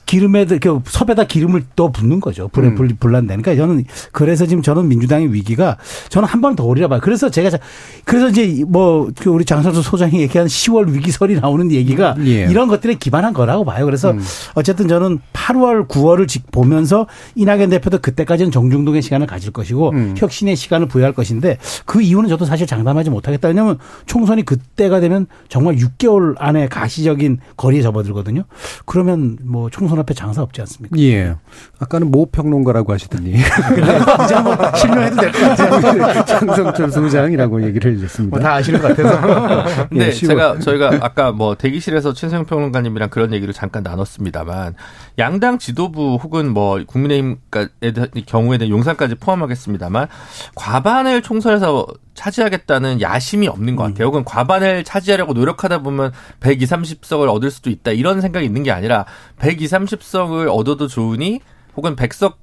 [0.06, 2.48] 기름에 그 섭에다 기름을 또 붓는 거죠.
[2.48, 2.96] 불에 음.
[2.98, 5.76] 불난다니까 저는 그래서 지금 저는 민주당의 위기가
[6.08, 7.00] 저는 한 번 더 오리라 봐요.
[7.02, 7.56] 그래서 제가
[8.04, 12.46] 그래서 이제 뭐그 우리 장선수 소장이 얘기한 10월 위기설이 나오는 얘기가 음, 예.
[12.50, 13.84] 이런 것들에 기반한 거라고 봐요.
[13.84, 14.20] 그래서 음.
[14.54, 20.14] 어쨌든 저는 8월 9월을 보면서 이낙연 대표도 그때까지는 정중동의 시간을 가질 것이고 음.
[20.16, 23.48] 혁신의 시간을 부여할 것인데 그 이유는 저도 사실 장담하지 못하겠다.
[23.48, 28.44] 왜냐하면 총선이 그때가 되면 정말 6개월 안에 가시적인 거리에 접어들거든요.
[28.86, 30.94] 그러면 뭐 총선 앞에 장사 없지 않습니까?
[31.00, 31.34] 예.
[31.78, 36.24] 아까는 모 평론가라고 하시더니 이제 한번 실명해도 될 것 같아요.
[36.26, 38.36] 장성철 소장이라고 얘기를 해주셨습니다.
[38.36, 39.88] 뭐 다 아시는 것 같아서.
[39.88, 44.74] 근데 예, 제가 저희가 아까 뭐 대기실에서 최성 평론가님이랑 그런 얘기를 잠깐 나눴습니다만
[45.18, 47.38] 양당 지도부 혹은 뭐 국민의힘
[48.26, 50.08] 경우에 대한 용산까지 포함하겠습니다만
[50.56, 51.86] 과반을 총선에서
[52.20, 54.08] 차지하겠다는 야심이 없는 것 같아요.
[54.08, 57.92] 혹은 과반을 차지하려고 노력하다 보면 120, 30석을 얻을 수도 있다.
[57.92, 59.06] 이런 생각이 있는 게 아니라
[59.38, 61.40] 120, 30석을 얻어도 좋으니
[61.76, 62.36] 혹은 100석 뭐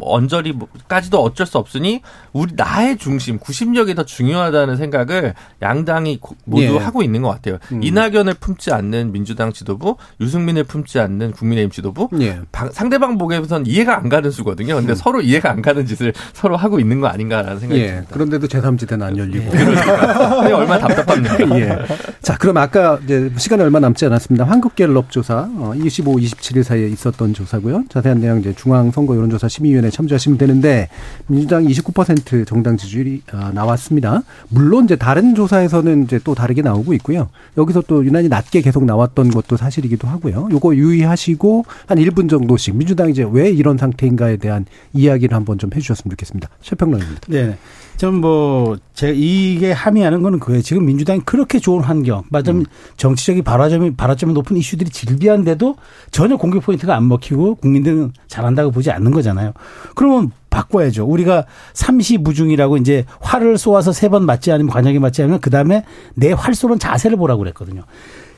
[0.00, 6.78] 언저리까지도 어쩔 수 없으니 우리 나의 중심 구심력이 더 중요하다는 생각을 양당이 고- 모두 예.
[6.78, 7.58] 하고 있는 것 같아요.
[7.72, 7.82] 음.
[7.82, 12.40] 이낙연을 품지 않는 민주당 지도부, 유승민을 품지 않는 국민의힘 지도부, 예.
[12.52, 14.76] 방- 상대방 보기에선 이해가 안 가는 수거든요.
[14.76, 17.86] 근데 서로 이해가 안 가는 짓을 서로 하고 있는 거 아닌가라는 생각이 예.
[17.88, 18.08] 듭니다.
[18.12, 19.50] 그런데도 제3지대는 안 열리고.
[19.50, 21.58] 그게 얼마나 답답합니까?
[21.58, 21.78] 예.
[22.22, 24.44] 자, 그럼 아까 이제 시간이 얼마 남지 않았습니다.
[24.44, 27.84] 한국갤럽 조사, 어, 25, 27일 사이에 있었던 조사고요.
[27.88, 30.88] 자세한 내용 이제 중앙선거 여론조사 심의위원 회 참조하시면 되는데
[31.26, 34.22] 민주당 29% 정당 지지율이 어, 나왔습니다.
[34.48, 37.28] 물론 이제 다른 조사에서는 이제 또 다르게 나오고 있고요.
[37.56, 40.48] 여기서 또 유난히 낮게 계속 나왔던 것도 사실이기도 하고요.
[40.50, 46.10] 요거 유의하시고 한 1분 정도씩 민주당이 이제 왜 이런 상태인가에 대한 이야기를 한번 좀 해주셨으면
[46.12, 46.48] 좋겠습니다.
[46.62, 47.20] 최평론입니다.
[47.28, 47.58] 네.
[48.00, 50.62] 좀 뭐, 제가 이게 함의하는 거는 그거예요.
[50.62, 52.64] 지금 민주당이 그렇게 좋은 환경, 맞으면
[52.96, 55.76] 정치적인 발화점이, 발화점이 높은 이슈들이 질비한데도
[56.10, 59.52] 전혀 공격 포인트가 안 먹히고 국민들은 잘한다고 보지 않는 거잖아요.
[59.94, 61.04] 그러면 바꿔야죠.
[61.04, 61.44] 우리가
[61.74, 65.84] 삼시무중이라고 이제 활을 쏘아서 세 번 맞지 않으면 관역에 맞지 않으면 그 다음에
[66.14, 67.82] 내 활 쏘는 자세를 보라고 그랬거든요.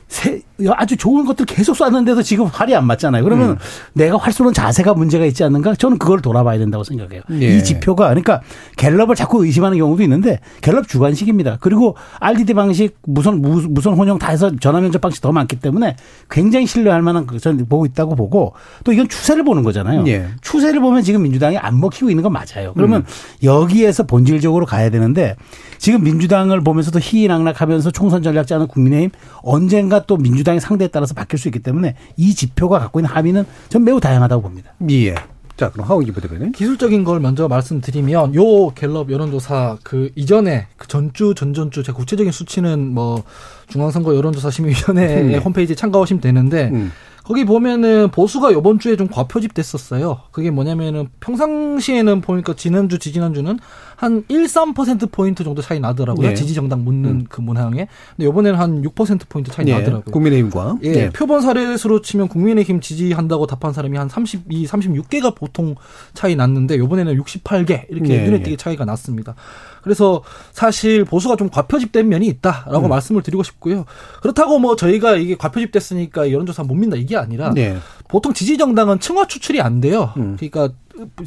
[0.09, 3.23] 세, 아주 좋은 것들 계속 쐈는데도 지금 활이 안 맞잖아요.
[3.23, 3.55] 그러면 음.
[3.93, 5.73] 내가 활 쏘는 자세가 문제가 있지 않는가?
[5.75, 7.21] 저는 그걸 돌아봐야 된다고 생각해요.
[7.41, 7.57] 예.
[7.57, 8.41] 이 지표가 그러니까
[8.77, 11.57] 갤럽을 자꾸 의심하는 경우도 있는데 갤럽 주관식입니다.
[11.59, 15.95] 그리고 RDD 방식 무선 무- 무선 혼용 다 해서 전화 면접 방식 더 많기 때문에
[16.29, 20.03] 굉장히 신뢰할 만한 그 저는 보고 있다고 보고 또 이건 추세를 보는 거잖아요.
[20.07, 20.27] 예.
[20.41, 22.73] 추세를 보면 지금 민주당이 안 먹히고 있는 건 맞아요.
[22.75, 23.05] 그러면
[23.43, 25.35] 여기에서 본질적으로 가야 되는데
[25.79, 29.09] 지금 민주당을 보면서도 희희낙낙하면서 총선 전략 짜는 국민의힘
[29.41, 33.45] 언젠가 또 민주 당의 상대에 따라서 바뀔 수 있기 때문에 이 지표가 갖고 있는 함의는
[33.69, 34.73] 전 매우 다양하다고 봅니다.
[34.89, 35.15] 예.
[35.55, 36.51] 자, 그럼 하원기 부대변인.
[36.51, 42.93] 기술적인 걸 먼저 말씀드리면 요 갤럽 여론조사 그 이전에 그 전주 전전주 제가 구체적인 수치는
[42.93, 43.23] 뭐
[43.67, 45.37] 중앙선거 여론조사 심의위원회 네.
[45.37, 46.91] 홈페이지에 참고하시면 되는데 음.
[47.23, 50.19] 거기 보면은 보수가 이번 주에 좀 과표집 됐었어요.
[50.31, 53.59] 그게 뭐냐면은 평상시에는 보니까 지난주 지지난주는
[53.95, 56.27] 한 1, 3% 포인트 정도 차이 나더라고요.
[56.27, 56.33] 예.
[56.33, 57.87] 지지 정당 묻는 그 문항에.
[58.17, 59.73] 근데 이번에는 한 6% 포인트 차이 예.
[59.73, 60.11] 나더라고요.
[60.11, 60.77] 국민의힘과.
[60.83, 65.75] 예, 표본 사례수로 치면 국민의힘 지지한다고 답한 사람이 한 32, 36개가 보통
[66.13, 68.43] 차이 났는데 요번에는 68개 이렇게 예, 눈에 예.
[68.43, 69.35] 띄게 차이가 났습니다.
[69.83, 72.89] 그래서 사실 보수가 좀 과표집된 면이 있다라고 음.
[72.89, 73.85] 말씀을 드리고 싶고요.
[74.21, 77.77] 그렇다고 뭐 저희가 이게 과표집됐으니까 여론조사 못 믿나 이게 아니라 네.
[78.07, 80.13] 보통 지지 정당은 층화 추출이 안 돼요.
[80.17, 80.37] 음.
[80.39, 80.69] 그러니까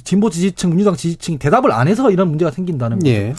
[0.04, 3.10] 진보 지지층, 민주당 지지층이 대답을 안 해서 이런 문제가 생긴다는 거죠.
[3.10, 3.34] 예.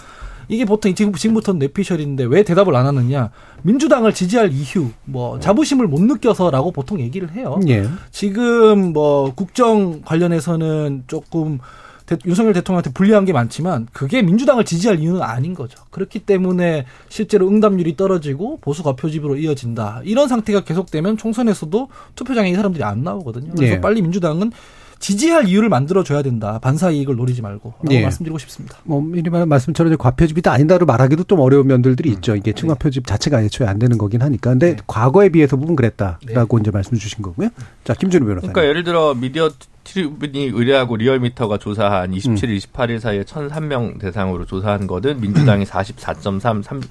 [0.50, 3.32] 이게 보통 지금 지금부터는 뇌피셜인데 왜 대답을 안 하느냐?
[3.64, 7.60] 민주당을 지지할 이유, 뭐 자부심을 못 느껴서라고 보통 얘기를 해요.
[7.68, 7.88] 예.
[8.12, 11.60] 지금 뭐 국정 관련해서는 조금
[12.08, 15.78] 대- 윤석열 대통령한테 불리한 게 많지만 그게 민주당을 지지할 이유는 아닌 거죠.
[15.92, 20.02] 그렇기 때문에 실제로 응답률이 떨어지고 보수 과표집으로 이어진다.
[20.06, 23.54] 이런 상태가 계속되면 총선에서도 투표장에 이 사람들이 안 나오거든요.
[23.56, 23.82] 그래서 예.
[23.82, 24.52] 빨리 민주당은
[25.00, 26.60] 지지할 이유를 만들어 줘야 된다.
[26.60, 27.74] 반사 이익을 노리지 말고.
[27.82, 28.02] 라고 예.
[28.02, 28.78] 말씀드리고 싶습니다.
[28.84, 32.36] 뭐 미리 말한 말씀처럼 이제 과표집이다 아니다로 말하기도 좀 어려운 면들이 있죠.
[32.36, 32.60] 이게 네.
[32.60, 34.52] 층화표집 자체가 애초에 안 되는 거긴 하니까.
[34.52, 37.50] 근데 과거에 비해서 부분 그랬다라고 이제 말씀 주신 거고요.
[37.84, 38.54] 자, 김준우 변호사님.
[38.54, 39.50] 그러니까 예를 들어 미디어
[39.84, 46.82] 트리뷴이 의뢰하고 리얼미터가 조사한 27일, 28일 사이에 1,003명 대상으로 조사한 거는 민주당이 44.3, 3,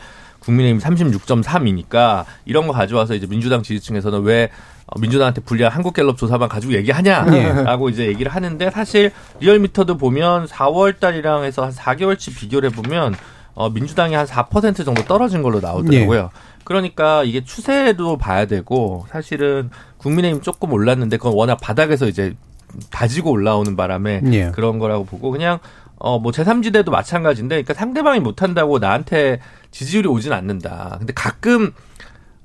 [0.40, 4.48] 국민의힘 36.3이니까 이런 거 가져와서 이제 민주당 지지층에서는 왜 어,
[5.00, 9.10] 민주당한테 불리한 한국갤럽 조사만 가지고 얘기하냐라고 이제 얘기를 하는데 사실
[9.40, 13.14] 리얼미터도 보면 4월 달이랑 해서 한 4개월치 비교를 해보면
[13.54, 16.30] 어, 민주당이 한 4% 정도 떨어진 걸로 나오더라고요.
[16.62, 22.34] 그러니까 이게 추세도 봐야 되고 사실은 국민의힘 조금 올랐는데 그건 워낙 바닥에서 이제
[22.90, 24.50] 다지고 올라오는 바람에 예.
[24.50, 25.58] 그런 거라고 보고 그냥
[25.98, 30.96] 어뭐 제3지대도 마찬가지인데 그러니까 상대방이 못 한다고 나한테 지지율이 오진 않는다.
[30.98, 31.72] 근데 가끔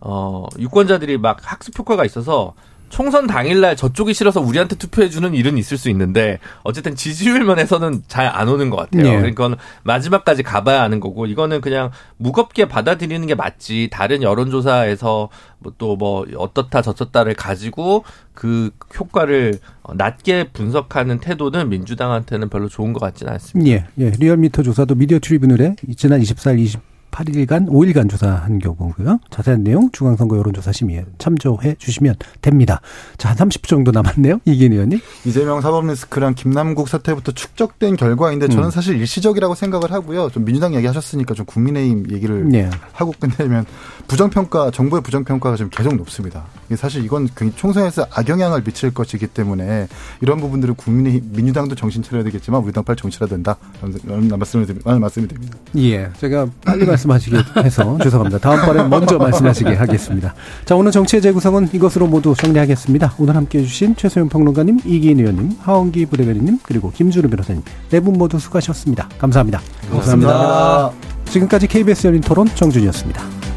[0.01, 2.53] 어 유권자들이 막 학습 효과가 있어서
[2.89, 8.49] 총선 당일날 저쪽이 싫어서 우리한테 투표해주는 일은 있을 수 있는데 어쨌든 지지율 면에서는 잘 안
[8.49, 9.05] 오는 것 같아요.
[9.05, 9.15] 예.
[9.31, 13.87] 그러니까 마지막까지 가봐야 하는 거고 이거는 그냥 무겁게 받아들이는 게 맞지.
[13.93, 15.29] 다른 여론조사에서
[15.59, 23.31] 뭐또뭐 어떻다 저떻다를 가지고 그 효과를 어, 낮게 분석하는 태도는 민주당한테는 별로 좋은 것 같지는
[23.33, 23.69] 않습니다.
[23.71, 24.09] 예, 예.
[24.09, 26.77] 리얼미터 조사도 미디어 트리뷴을에 지난 24일,
[27.11, 29.19] 28일간 5일간 조사한 경우고요.
[29.29, 32.81] 자세한 내용 중앙선거 여론조사 심의에 참조해 주시면 됩니다.
[33.17, 34.39] 자, 한 30분 정도 남았네요.
[34.45, 34.99] 이긴 의원님.
[35.25, 38.71] 이재명 사법 리스크랑 김남국 사태부터 축적된 결과인데 저는 음.
[38.71, 40.29] 사실 일시적이라고 생각을 하고요.
[40.29, 42.69] 좀 민주당 얘기하셨으니까 좀 국민의힘 얘기를 예.
[42.93, 43.65] 하고 끝내면
[44.07, 46.45] 부정평가 정부의 부정평가가 지금 계속 높습니다.
[46.75, 49.87] 사실 이건 굉장히 총선에서 악영향을 미칠 것이기 때문에
[50.21, 53.55] 이런 부분들은 국민의 민주당도 정신 차려야 되겠지만 우리 정신 차려야 된다.
[54.03, 54.97] 이런 말씀을 드립니다.
[54.97, 55.57] 말씀이 됩니다.
[55.77, 58.39] 예, 제가 빨리 말씀하시게 해서 죄송합니다.
[58.39, 60.33] 다음번에 먼저 말씀하시게 하겠습니다.
[60.65, 63.15] 자, 오늘 정치의 재구성은 이것으로 모두 정리하겠습니다.
[63.17, 68.13] 오늘 함께 해 주신 최소영 평론가님, 이기인 의원님, 하원기 부대변인님, 그리고 김주루 변호사님 네 분
[68.13, 69.09] 모두 수고하셨습니다.
[69.19, 69.61] 감사합니다.
[69.91, 70.91] 감사합니다.
[71.25, 73.50] 지금까지 KBS 열린 토론 정준이었습니다.